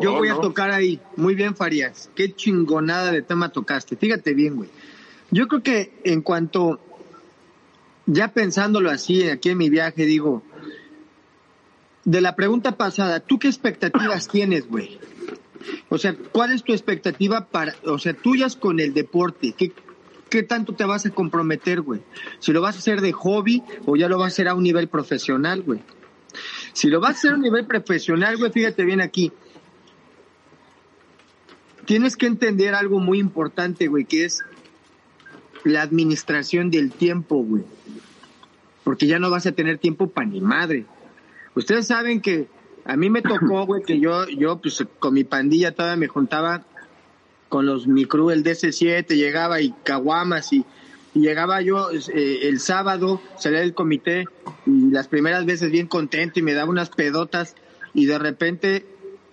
[0.01, 1.01] yo voy a tocar ahí.
[1.17, 2.11] Muy bien, Farías.
[2.15, 3.97] Qué chingonada de tema tocaste.
[3.97, 4.71] Fíjate bien, güey.
[5.31, 6.81] Yo creo que en cuanto
[8.07, 10.43] ya pensándolo así, aquí en mi viaje, digo,
[12.05, 14.99] de la pregunta pasada, ¿tú qué expectativas tienes, güey?
[15.91, 19.53] O sea, ¿cuál es tu expectativa para, o sea, tuyas con el deporte?
[19.53, 19.73] ¿Qué,
[20.31, 22.01] qué tanto te vas a comprometer, güey?
[22.39, 24.63] Si lo vas a hacer de hobby o ya lo vas a hacer a un
[24.63, 25.81] nivel profesional, güey.
[26.73, 29.33] Si lo vas a hacer a un nivel profesional, güey, fíjate bien aquí.
[31.85, 34.45] Tienes que entender algo muy importante, güey, que es
[35.65, 37.65] la administración del tiempo, güey.
[38.85, 40.87] Porque ya no vas a tener tiempo para ni madre.
[41.55, 42.49] Ustedes saben que
[42.85, 46.65] a mí me tocó, güey, que yo, yo, pues con mi pandilla todavía me juntaba
[47.49, 50.65] con los mi crew, el DC7, llegaba y caguamas y
[51.15, 54.25] llegaba yo eh, el sábado, salía del comité
[54.67, 57.57] y las primeras veces bien contento y me daba unas pedotas
[57.95, 58.87] y de repente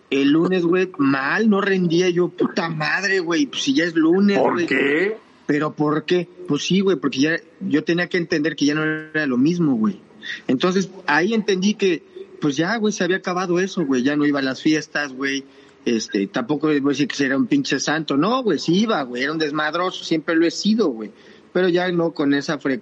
[0.09, 4.39] el lunes, güey, mal, no rendía yo, puta madre, güey, pues si ya es lunes,
[4.39, 5.17] ¿Por qué?
[5.45, 6.27] Pero ¿por qué?
[6.47, 9.75] Pues sí, güey, porque ya yo tenía que entender que ya no era lo mismo,
[9.75, 9.99] güey.
[10.47, 12.03] Entonces ahí entendí que,
[12.41, 14.03] pues ya, güey, se había acabado eso, güey.
[14.03, 15.45] Ya no iba a las fiestas, güey.
[15.85, 18.17] Este, tampoco voy a decir que era un pinche santo.
[18.17, 19.23] No, güey, sí iba, güey.
[19.23, 21.11] Era un desmadroso, siempre lo he sido, güey.
[21.57, 22.81] Pero ya no con esa fre...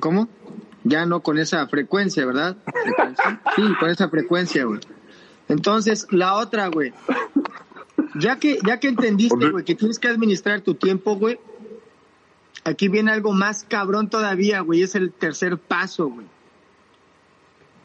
[0.00, 0.26] ¿Cómo?
[0.84, 2.56] Ya no con esa frecuencia, ¿verdad?
[3.54, 4.80] Sí, con esa frecuencia, güey.
[5.50, 6.94] Entonces, la otra, güey.
[8.14, 11.38] Ya que, ya que entendiste, güey, que tienes que administrar tu tiempo, güey,
[12.64, 16.26] aquí viene algo más cabrón todavía, güey, es el tercer paso, güey.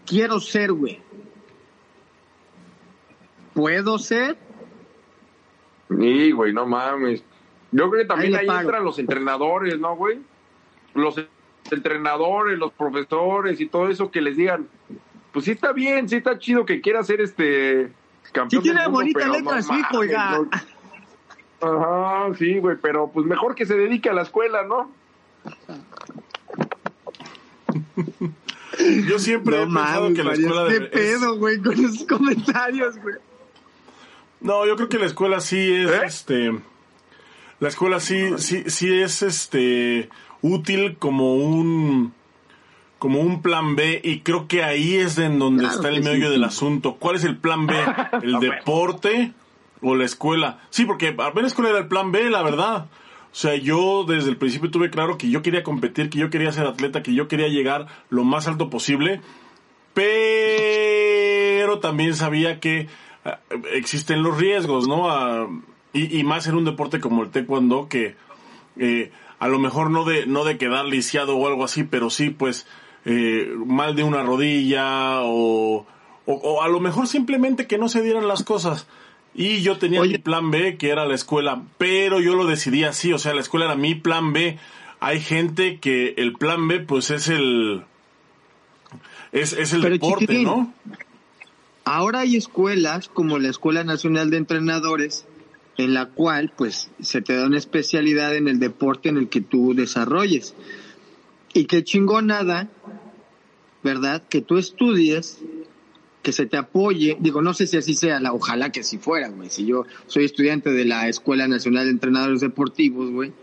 [0.05, 1.01] Quiero ser, güey.
[3.53, 4.37] ¿Puedo ser?
[5.89, 7.21] Sí, güey, no mames.
[7.71, 10.19] Yo creo que también Ahí ahí, entran los entrenadores, ¿no, güey?
[10.93, 11.15] Los
[11.71, 14.67] entrenadores, los profesores y todo eso que les digan,
[15.31, 17.91] pues sí está bien, sí está chido que quiera ser este
[18.33, 18.61] campeón.
[18.61, 20.37] Sí tiene del mundo, bonita letra no hijo, mames, oiga.
[20.39, 20.49] no.
[21.63, 24.91] Ajá, sí, güey, pero pues mejor que se dedique a la escuela, ¿no?
[29.07, 32.05] Yo siempre he No pensado mames, que la escuela ¿Qué es- pedo, güey, con esos
[32.07, 33.15] comentarios, güey?
[34.39, 36.01] No, yo creo que la escuela sí es, ¿Eh?
[36.03, 36.59] este,
[37.61, 40.09] la escuela sí, sí, sí es, este,
[40.41, 42.11] útil como un,
[42.97, 46.25] como un plan B y creo que ahí es en donde Claro está el meollo
[46.25, 46.31] sí.
[46.31, 46.95] del asunto.
[46.95, 47.75] ¿Cuál es el plan B?
[48.23, 49.33] ¿El deporte
[49.79, 50.59] o la escuela?
[50.71, 52.87] Sí, porque a ver, la escuela era el plan B, la verdad.
[53.31, 56.51] O sea, yo desde el principio tuve claro que yo quería competir, que yo quería
[56.51, 59.21] ser atleta, que yo quería llegar lo más alto posible,
[59.93, 62.87] pero también sabía que
[63.23, 63.37] ah,
[63.71, 65.11] existen los riesgos, ¿no?
[65.93, 68.15] Y, y más en un deporte como el taekwondo que
[68.77, 72.29] eh, a lo mejor no de no de quedar lisiado o algo así, pero sí
[72.29, 72.67] pues
[73.05, 75.85] eh, mal de una rodilla o,
[76.25, 78.87] o, o a lo mejor simplemente que no se dieran las cosas.
[79.33, 80.13] Y yo tenía Oye.
[80.13, 83.39] mi plan B, que era la escuela, pero yo lo decidí así, o sea, la
[83.39, 84.59] escuela era mi plan B.
[84.99, 87.85] Hay gente que el plan B pues es el
[89.31, 90.73] es, es el Pero, deporte, ¿no?
[91.85, 95.25] Ahora hay escuelas como la Escuela Nacional de Entrenadores
[95.83, 99.41] en la cual pues se te da una especialidad en el deporte en el que
[99.41, 100.55] tú desarrolles.
[101.53, 102.69] Y qué chingonada,
[103.83, 104.23] ¿verdad?
[104.27, 105.39] Que tú estudies,
[106.23, 109.29] que se te apoye, digo, no sé si así sea, la, ojalá que así fuera,
[109.29, 109.49] güey.
[109.49, 113.33] Si yo soy estudiante de la Escuela Nacional de Entrenadores Deportivos, güey,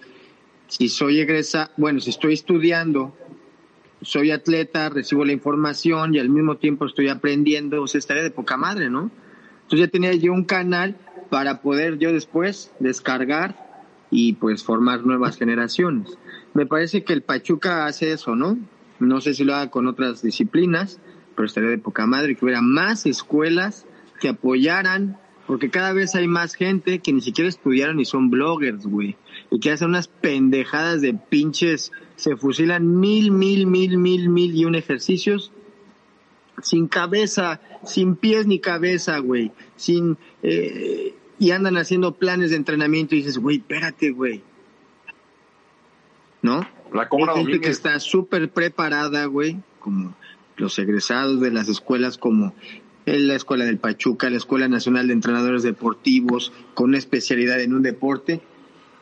[0.68, 3.14] si soy egresa, bueno, si estoy estudiando
[4.03, 8.30] soy atleta, recibo la información y al mismo tiempo estoy aprendiendo, o sea, estaría de
[8.30, 9.11] poca madre, ¿no?
[9.62, 10.97] Entonces ya tenía yo un canal
[11.31, 13.68] para poder yo después descargar
[14.11, 16.16] y pues formar nuevas generaciones.
[16.55, 18.59] Me parece que el Pachuca hace eso, ¿no?
[18.99, 21.01] No sé si lo haga con otras disciplinas,
[21.37, 23.87] pero estaría de poca madre que hubiera más escuelas
[24.20, 28.87] que apoyaran, porque cada vez hay más gente que ni siquiera estudiaron y son bloggers,
[28.87, 29.16] güey,
[29.51, 34.64] y que hacen unas pendejadas de pinches, se fusilan mil, mil, mil, mil, mil y
[34.64, 35.53] un ejercicios
[36.62, 43.14] sin cabeza, sin pies ni cabeza, güey, sin eh, y andan haciendo planes de entrenamiento
[43.14, 44.43] y dices, güey, espérate, güey,
[46.43, 46.68] ¿no?
[46.93, 50.14] La Cobra Hay gente que está súper preparada, güey, como
[50.57, 52.55] los egresados de las escuelas como
[53.07, 57.72] en la Escuela del Pachuca, la Escuela Nacional de Entrenadores Deportivos, con una especialidad en
[57.72, 58.43] un deporte,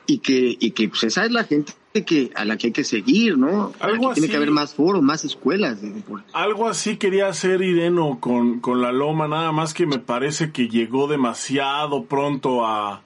[0.06, 1.72] y que, y que pues esa es la gente
[2.06, 3.72] que, a la que hay que seguir, ¿no?
[3.80, 4.28] Algo Aquí tiene así.
[4.28, 6.28] que haber más foros, más escuelas de deporte.
[6.32, 10.68] Algo así quería hacer Ireno con, con la Loma, nada más que me parece que
[10.68, 13.02] llegó demasiado pronto a,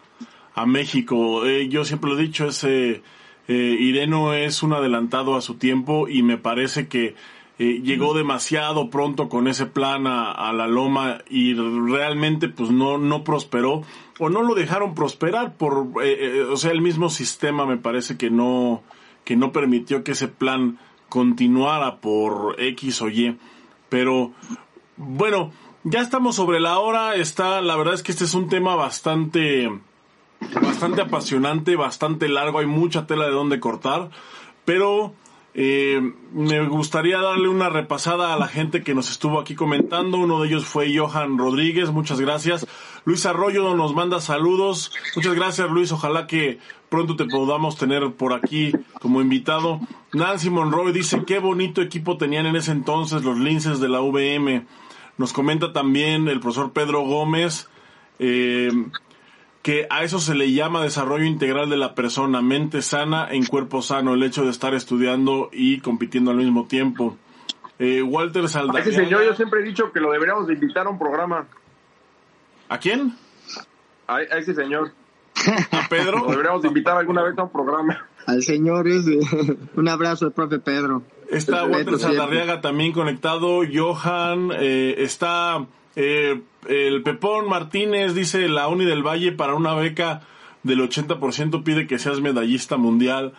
[0.54, 1.46] a México.
[1.46, 3.02] Eh, yo siempre lo he dicho, ese
[3.48, 7.14] eh, Ireno es un adelantado a su tiempo y me parece que
[7.62, 12.96] eh, llegó demasiado pronto con ese plan a, a la Loma y realmente pues no,
[12.96, 13.82] no prosperó.
[14.18, 18.16] O no lo dejaron prosperar por, eh, eh, o sea, el mismo sistema me parece
[18.16, 18.82] que no,
[19.24, 20.78] que no permitió que ese plan
[21.10, 23.36] continuara por X o Y.
[23.90, 24.32] Pero
[24.96, 25.52] bueno,
[25.84, 29.68] ya estamos sobre la hora, está, la verdad es que este es un tema bastante
[30.62, 34.08] bastante apasionante, bastante largo, hay mucha tela de donde cortar,
[34.64, 35.12] pero
[35.52, 36.00] eh,
[36.32, 40.18] me gustaría darle una repasada a la gente que nos estuvo aquí comentando.
[40.18, 42.66] Uno de ellos fue Johan Rodríguez, muchas gracias.
[43.04, 44.92] Luis Arroyo nos manda saludos.
[45.16, 49.80] Muchas gracias Luis, ojalá que pronto te podamos tener por aquí como invitado.
[50.12, 54.66] Nancy Monroy dice, qué bonito equipo tenían en ese entonces los linces de la VM.
[55.18, 57.68] Nos comenta también el profesor Pedro Gómez.
[58.18, 58.70] Eh,
[59.62, 63.82] que a eso se le llama desarrollo integral de la persona, mente sana en cuerpo
[63.82, 67.16] sano, el hecho de estar estudiando y compitiendo al mismo tiempo.
[67.78, 68.80] Eh, Walter Saldaña.
[68.80, 71.46] ese señor yo siempre he dicho que lo deberíamos de invitar a un programa.
[72.68, 73.14] ¿A quién?
[74.06, 74.92] A, ese señor.
[75.72, 76.18] ¿A Pedro?
[76.20, 78.06] Lo deberíamos de invitar alguna vez a un programa.
[78.26, 79.18] Al señor ese.
[79.76, 81.02] un abrazo al profe Pedro.
[81.30, 85.64] Está Walter Saldarriaga también conectado, Johan, eh, está
[85.96, 90.22] eh, el Pepón Martínez dice la Uni del Valle para una beca
[90.62, 93.32] del 80% pide que seas medallista mundial.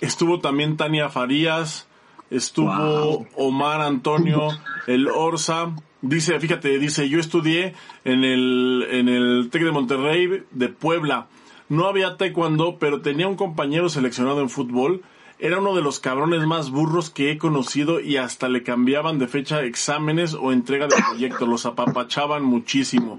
[0.00, 1.88] Estuvo también Tania Farías,
[2.30, 4.48] estuvo Omar Antonio,
[4.86, 5.74] el Orsa.
[6.00, 7.74] Dice, fíjate, dice, yo estudié
[8.04, 11.28] en el, en el TEC de Monterrey de Puebla.
[11.68, 15.02] No había taekwondo, pero tenía un compañero seleccionado en fútbol
[15.42, 19.26] era uno de los cabrones más burros que he conocido y hasta le cambiaban de
[19.26, 23.18] fecha exámenes o entrega de proyectos, los apapachaban muchísimo.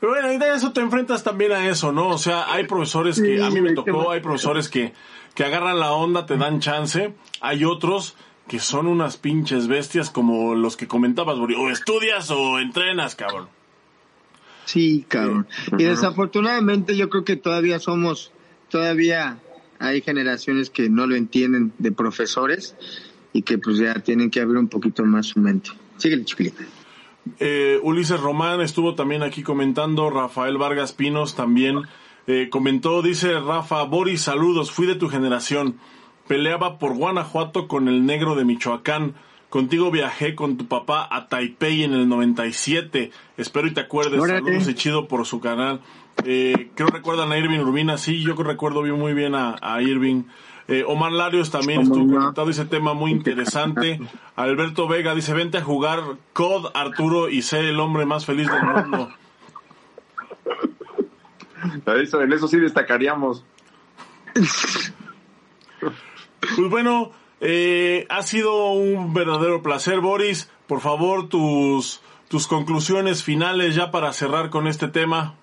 [0.00, 2.08] Pero bueno, y de eso te enfrentas también a eso, ¿no?
[2.08, 4.92] O sea, hay profesores que, a mí me tocó, hay profesores que,
[5.36, 8.16] que agarran la onda, te dan chance, hay otros
[8.48, 13.46] que son unas pinches bestias como los que comentabas, o estudias o entrenas, cabrón.
[14.64, 15.46] Sí, cabrón.
[15.78, 18.32] Y desafortunadamente yo creo que todavía somos,
[18.70, 19.38] todavía
[19.78, 22.74] hay generaciones que no lo entienden de profesores
[23.32, 25.70] y que pues ya tienen que abrir un poquito más su mente.
[25.96, 26.64] Sigue chiquilita.
[27.38, 31.82] Eh, Ulises Román estuvo también aquí comentando, Rafael Vargas Pinos también
[32.26, 35.76] eh, comentó, dice Rafa, Boris, saludos, fui de tu generación,
[36.26, 39.14] peleaba por Guanajuato con el negro de Michoacán,
[39.50, 44.68] contigo viajé con tu papá a Taipei en el 97, espero y te acuerdes, saludos
[44.68, 45.80] y chido por su canal.
[46.24, 50.24] Eh, creo recuerdan a Irving Urbina, sí, yo recuerdo muy bien a, Irving.
[50.66, 54.00] Eh, Omar Larios también estuvo conectado ese tema muy interesante.
[54.36, 56.00] Alberto Vega dice, vente a jugar
[56.32, 59.08] COD, Arturo, y sé el hombre más feliz del mundo.
[61.86, 63.44] Eso, en eso sí destacaríamos.
[66.40, 70.50] Pues bueno, eh, ha sido un verdadero placer, Boris.
[70.66, 75.37] Por favor, tus, tus conclusiones finales ya para cerrar con este tema.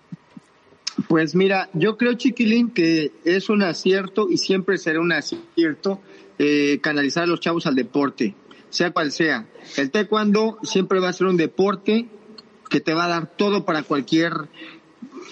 [1.08, 6.02] Pues mira, yo creo, Chiquilín, que es un acierto y siempre será un acierto
[6.39, 8.34] eh, canalizar a los chavos al deporte,
[8.70, 9.46] sea cual sea.
[9.78, 12.08] El taekwondo siempre va a ser un deporte
[12.70, 14.34] que te va a dar todo para cualquier...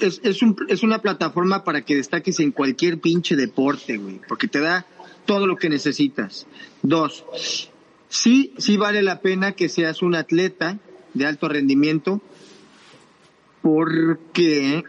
[0.01, 4.47] Es, es, un, es una plataforma para que destaques en cualquier pinche deporte, güey, porque
[4.47, 4.86] te da
[5.26, 6.45] todo lo que necesitas.
[6.82, 7.26] Dos,
[8.09, 10.80] sí, sí vale la pena que seas un atleta
[11.14, 12.22] de alto rendimiento,
[13.61, 14.84] porque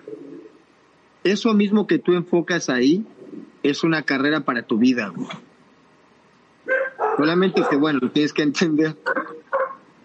[1.25, 3.05] eso mismo que tú enfocas ahí
[3.63, 5.13] es una carrera para tu vida,
[7.17, 8.97] Solamente que, bueno, tienes que entender,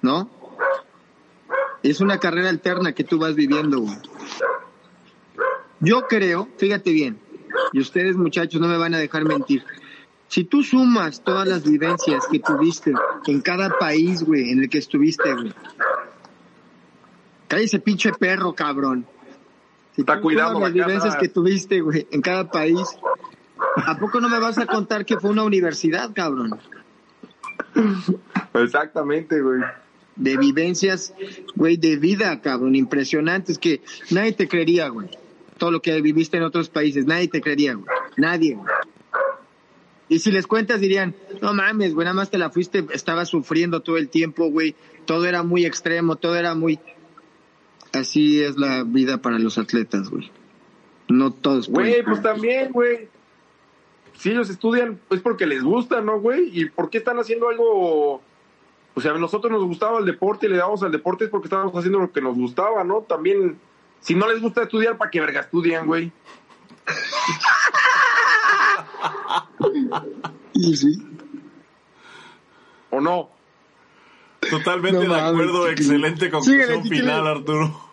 [0.02, 0.30] ¿no?
[1.82, 3.84] Es una carrera alterna que tú vas viviendo,
[5.80, 7.20] Yo creo, fíjate bien,
[7.74, 9.64] y ustedes muchachos no me van a dejar mentir,
[10.28, 12.94] si tú sumas todas las vivencias que tuviste
[13.26, 15.54] en cada país, güey, en el que estuviste, güey.
[17.50, 19.08] ese pinche perro, cabrón.
[19.98, 22.88] Está cuidado las vivencias que tuviste, güey, en cada país.
[23.76, 26.58] ¿A poco no me vas a contar que fue una universidad, cabrón?
[28.54, 29.62] Exactamente, güey.
[30.16, 31.14] De vivencias,
[31.56, 33.82] güey, de vida, cabrón, impresionantes que
[34.12, 35.10] nadie te creería, güey.
[35.58, 37.88] Todo lo que viviste en otros países, nadie te creería, güey.
[38.18, 38.68] Nadie, güey.
[40.10, 43.82] Y si les cuentas dirían, no mames, güey, nada más te la fuiste, estabas sufriendo
[43.82, 44.76] todo el tiempo, güey.
[45.06, 46.80] Todo era muy extremo, todo era muy
[47.94, 50.32] así es la vida para los atletas, güey.
[51.08, 51.70] No todos.
[51.70, 53.08] Güey, pues también, güey.
[54.14, 56.50] Si ellos estudian, es porque les gusta, ¿no, güey?
[56.54, 58.22] ¿Y por qué están haciendo algo?
[58.94, 61.48] O sea, a nosotros nos gustaba el deporte y le damos al deporte es porque
[61.48, 63.02] estábamos haciendo lo que nos gustaba, ¿no?
[63.02, 63.60] También,
[64.02, 66.12] si no les gusta estudiar, ¿para qué verga estudian, güey?
[70.54, 70.98] y sí.
[72.90, 73.30] ¿O no?
[74.50, 77.90] Totalmente de acuerdo, excelente conclusión final, Arturo.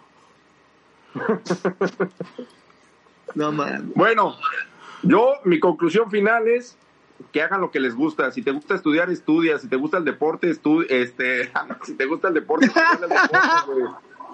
[3.34, 3.82] No mames.
[3.94, 4.34] Bueno,
[5.02, 6.78] yo mi conclusión final es
[7.32, 8.30] que hagan lo que les gusta.
[8.32, 9.58] Si te gusta estudiar, estudia.
[9.58, 10.86] Si te gusta el deporte, estudia.
[10.88, 11.52] Este,
[11.84, 13.84] si te gusta el deporte, estudia el deporte, güey.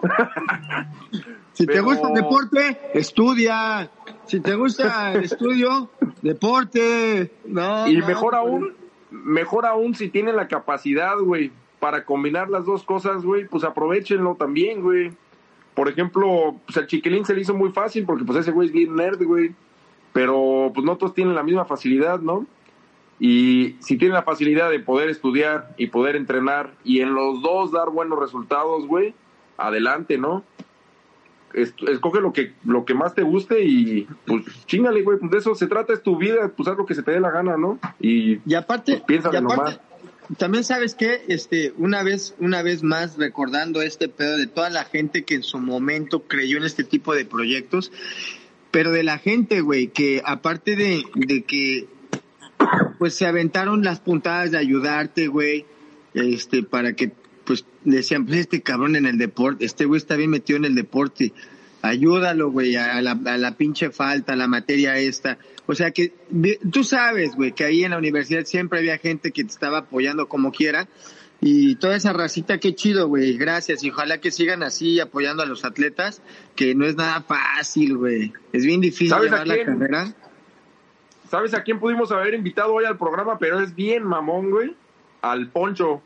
[1.52, 3.90] Si te gusta el deporte, estudia.
[4.26, 5.90] Si te gusta el estudio,
[6.22, 7.30] deporte.
[7.44, 8.74] No, Y no, mejor aún,
[9.10, 11.52] mejor aún si tienen la capacidad, güey,
[11.82, 15.10] para combinar las dos cosas, güey, pues aprovechenlo también, güey.
[15.74, 18.72] Por ejemplo, pues al Chiquilín se le hizo muy fácil porque pues ese güey es
[18.72, 19.52] bien nerd, güey.
[20.12, 22.46] Pero pues no todos tienen la misma facilidad, ¿no?
[23.18, 27.72] Y si tienen la facilidad de poder estudiar y poder entrenar y en los dos
[27.72, 29.12] dar buenos resultados, güey,
[29.56, 30.44] adelante, ¿no?
[31.52, 35.38] Es- escoge lo que lo que más te guste y pues chingale, güey, pues de
[35.38, 37.56] eso se trata, es tu vida, pues haz lo que se te dé la gana,
[37.56, 37.80] ¿no?
[37.98, 39.80] Y Y aparte, Pues aparte, nomás.
[40.38, 44.84] También sabes que, este, una vez, una vez más recordando este pedo de toda la
[44.84, 47.92] gente que en su momento creyó en este tipo de proyectos,
[48.70, 51.88] pero de la gente, güey, que aparte de, de que,
[52.98, 55.66] pues se aventaron las puntadas de ayudarte, güey,
[56.14, 57.12] este, para que,
[57.44, 60.74] pues, decían, pues este cabrón en el deporte, este güey está bien metido en el
[60.74, 61.32] deporte,
[61.82, 65.38] ayúdalo, güey, a la, a la pinche falta, a la materia esta.
[65.66, 66.14] O sea que
[66.72, 70.28] tú sabes, güey, que ahí en la universidad siempre había gente que te estaba apoyando
[70.28, 70.88] como quiera.
[71.44, 73.36] Y toda esa racita, qué chido, güey.
[73.36, 73.82] Gracias.
[73.82, 76.22] Y ojalá que sigan así apoyando a los atletas,
[76.54, 78.32] que no es nada fácil, güey.
[78.52, 80.14] Es bien difícil ¿Sabes a llevar la carrera.
[81.28, 83.38] ¿Sabes a quién pudimos haber invitado hoy al programa?
[83.38, 84.76] Pero es bien mamón, güey.
[85.20, 86.00] Al Poncho.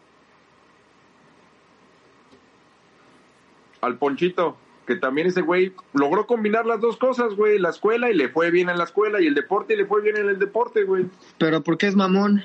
[3.83, 4.57] Al Ponchito.
[4.87, 7.59] Que también ese güey logró combinar las dos cosas, güey.
[7.59, 9.21] La escuela y le fue bien en la escuela.
[9.21, 11.07] Y el deporte y le fue bien en el deporte, güey.
[11.39, 12.43] Pero ¿por qué es mamón?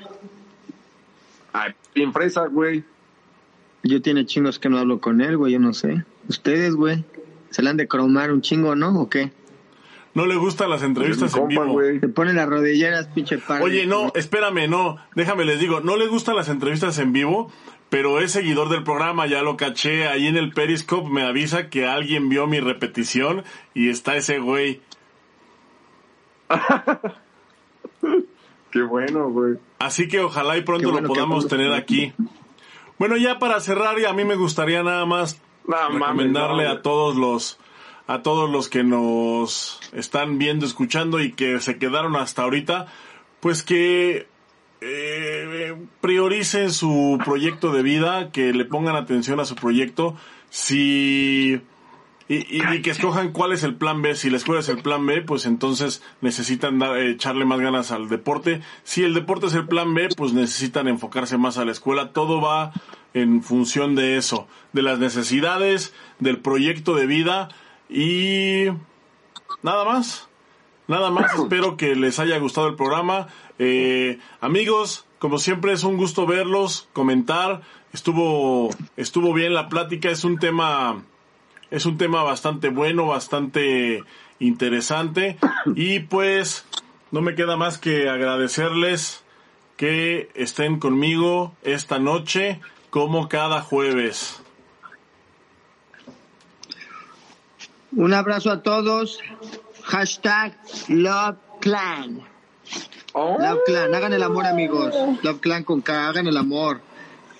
[1.52, 2.84] Ay, bien fresa, güey.
[3.84, 6.04] Yo tiene chingos que no hablo con él, güey, yo no sé.
[6.28, 7.04] Ustedes, güey,
[7.50, 9.00] se le han de cromar un chingo, ¿no?
[9.00, 9.32] ¿O qué?
[10.14, 11.72] No le gustan las entrevistas en compa, vivo.
[11.72, 11.98] güey.
[11.98, 13.62] Se ponen las rodilleras, pinche par.
[13.62, 17.50] Oye, no, espérame, no, déjame les digo, no le gustan las entrevistas en vivo,
[17.92, 21.86] pero es seguidor del programa, ya lo caché, ahí en el Periscope me avisa que
[21.86, 24.80] alguien vio mi repetición y está ese güey.
[28.70, 29.58] Qué bueno, güey.
[29.78, 32.14] Así que ojalá y pronto bueno lo podamos tener aquí.
[32.98, 36.80] Bueno, ya para cerrar, y a mí me gustaría nada más mames, recomendarle no, a
[36.80, 37.60] todos los
[38.06, 42.86] a todos los que nos están viendo, escuchando y que se quedaron hasta ahorita,
[43.40, 44.28] pues que
[44.80, 45.31] eh,
[46.00, 50.16] prioricen su proyecto de vida, que le pongan atención a su proyecto,
[50.50, 51.60] si
[52.28, 54.14] y, que escojan cuál es el plan B.
[54.14, 58.08] Si la escuela es el plan B, pues entonces necesitan dar- echarle más ganas al
[58.08, 58.62] deporte.
[58.84, 62.12] Si el deporte es el plan B, pues necesitan enfocarse más a la escuela.
[62.12, 62.72] Todo va
[63.12, 67.48] en función de eso, de las necesidades, del proyecto de vida
[67.90, 68.64] y
[69.62, 70.28] nada más.
[70.88, 73.28] Nada más, espero que les haya gustado el programa.
[73.58, 77.62] Eh, amigos, como siempre es un gusto verlos, comentar.
[77.92, 81.04] Estuvo, estuvo bien la plática, es un tema,
[81.70, 84.02] es un tema bastante bueno, bastante
[84.40, 85.38] interesante.
[85.76, 86.66] Y pues,
[87.12, 89.22] no me queda más que agradecerles
[89.76, 92.60] que estén conmigo esta noche,
[92.90, 94.42] como cada jueves.
[97.92, 99.20] Un abrazo a todos.
[99.84, 100.58] Hashtag
[100.88, 102.31] Love Clan.
[103.14, 103.94] Oh, Love Clan.
[103.94, 104.94] Hagan el amor, amigos.
[105.22, 106.08] Love Clan con K.
[106.08, 106.80] Hagan el amor.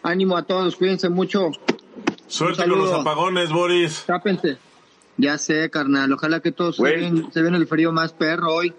[0.03, 0.77] Ánimo a todos.
[0.77, 1.51] Cuídense mucho.
[2.27, 4.05] Suerte con los apagones, Boris.
[4.07, 4.59] Tápense.
[5.16, 6.12] Ya sé, carnal.
[6.12, 6.82] Ojalá que todos se
[7.43, 8.74] ven el frío más perro hoy.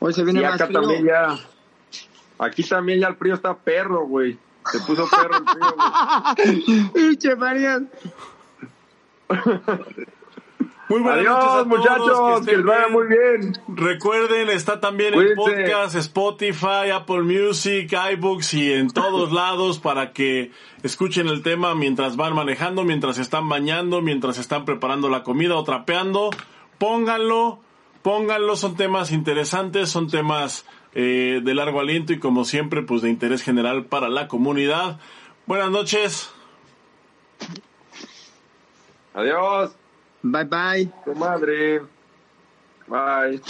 [0.00, 0.80] Hoy se viene y más acá frío.
[0.80, 1.38] también ya.
[2.38, 4.38] Aquí también ya el frío está perro, güey.
[4.70, 6.90] Se puso perro el frío, güey.
[7.16, 7.30] Pinche.
[10.88, 12.18] Muy buenas noches a Adiós, todos, muchachos.
[12.18, 13.52] Que estén les vaya muy bien.
[13.68, 15.62] Recuerden, está también el Cuídense.
[15.64, 20.50] podcast, Spotify, Apple Music, iBooks y en todos lados para que
[20.82, 25.64] escuchen el tema mientras van manejando, mientras están bañando, mientras están preparando la comida o
[25.64, 26.30] trapeando.
[26.78, 27.58] Pónganlo,
[28.02, 33.10] pónganlo, son temas interesantes, son temas eh, de largo aliento y como siempre, pues de
[33.10, 34.98] interés general para la comunidad.
[35.44, 36.32] Buenas noches.
[39.12, 39.77] Adiós.
[40.32, 40.88] Bye bye.
[41.04, 41.80] Tu madre.
[42.88, 43.40] Bye.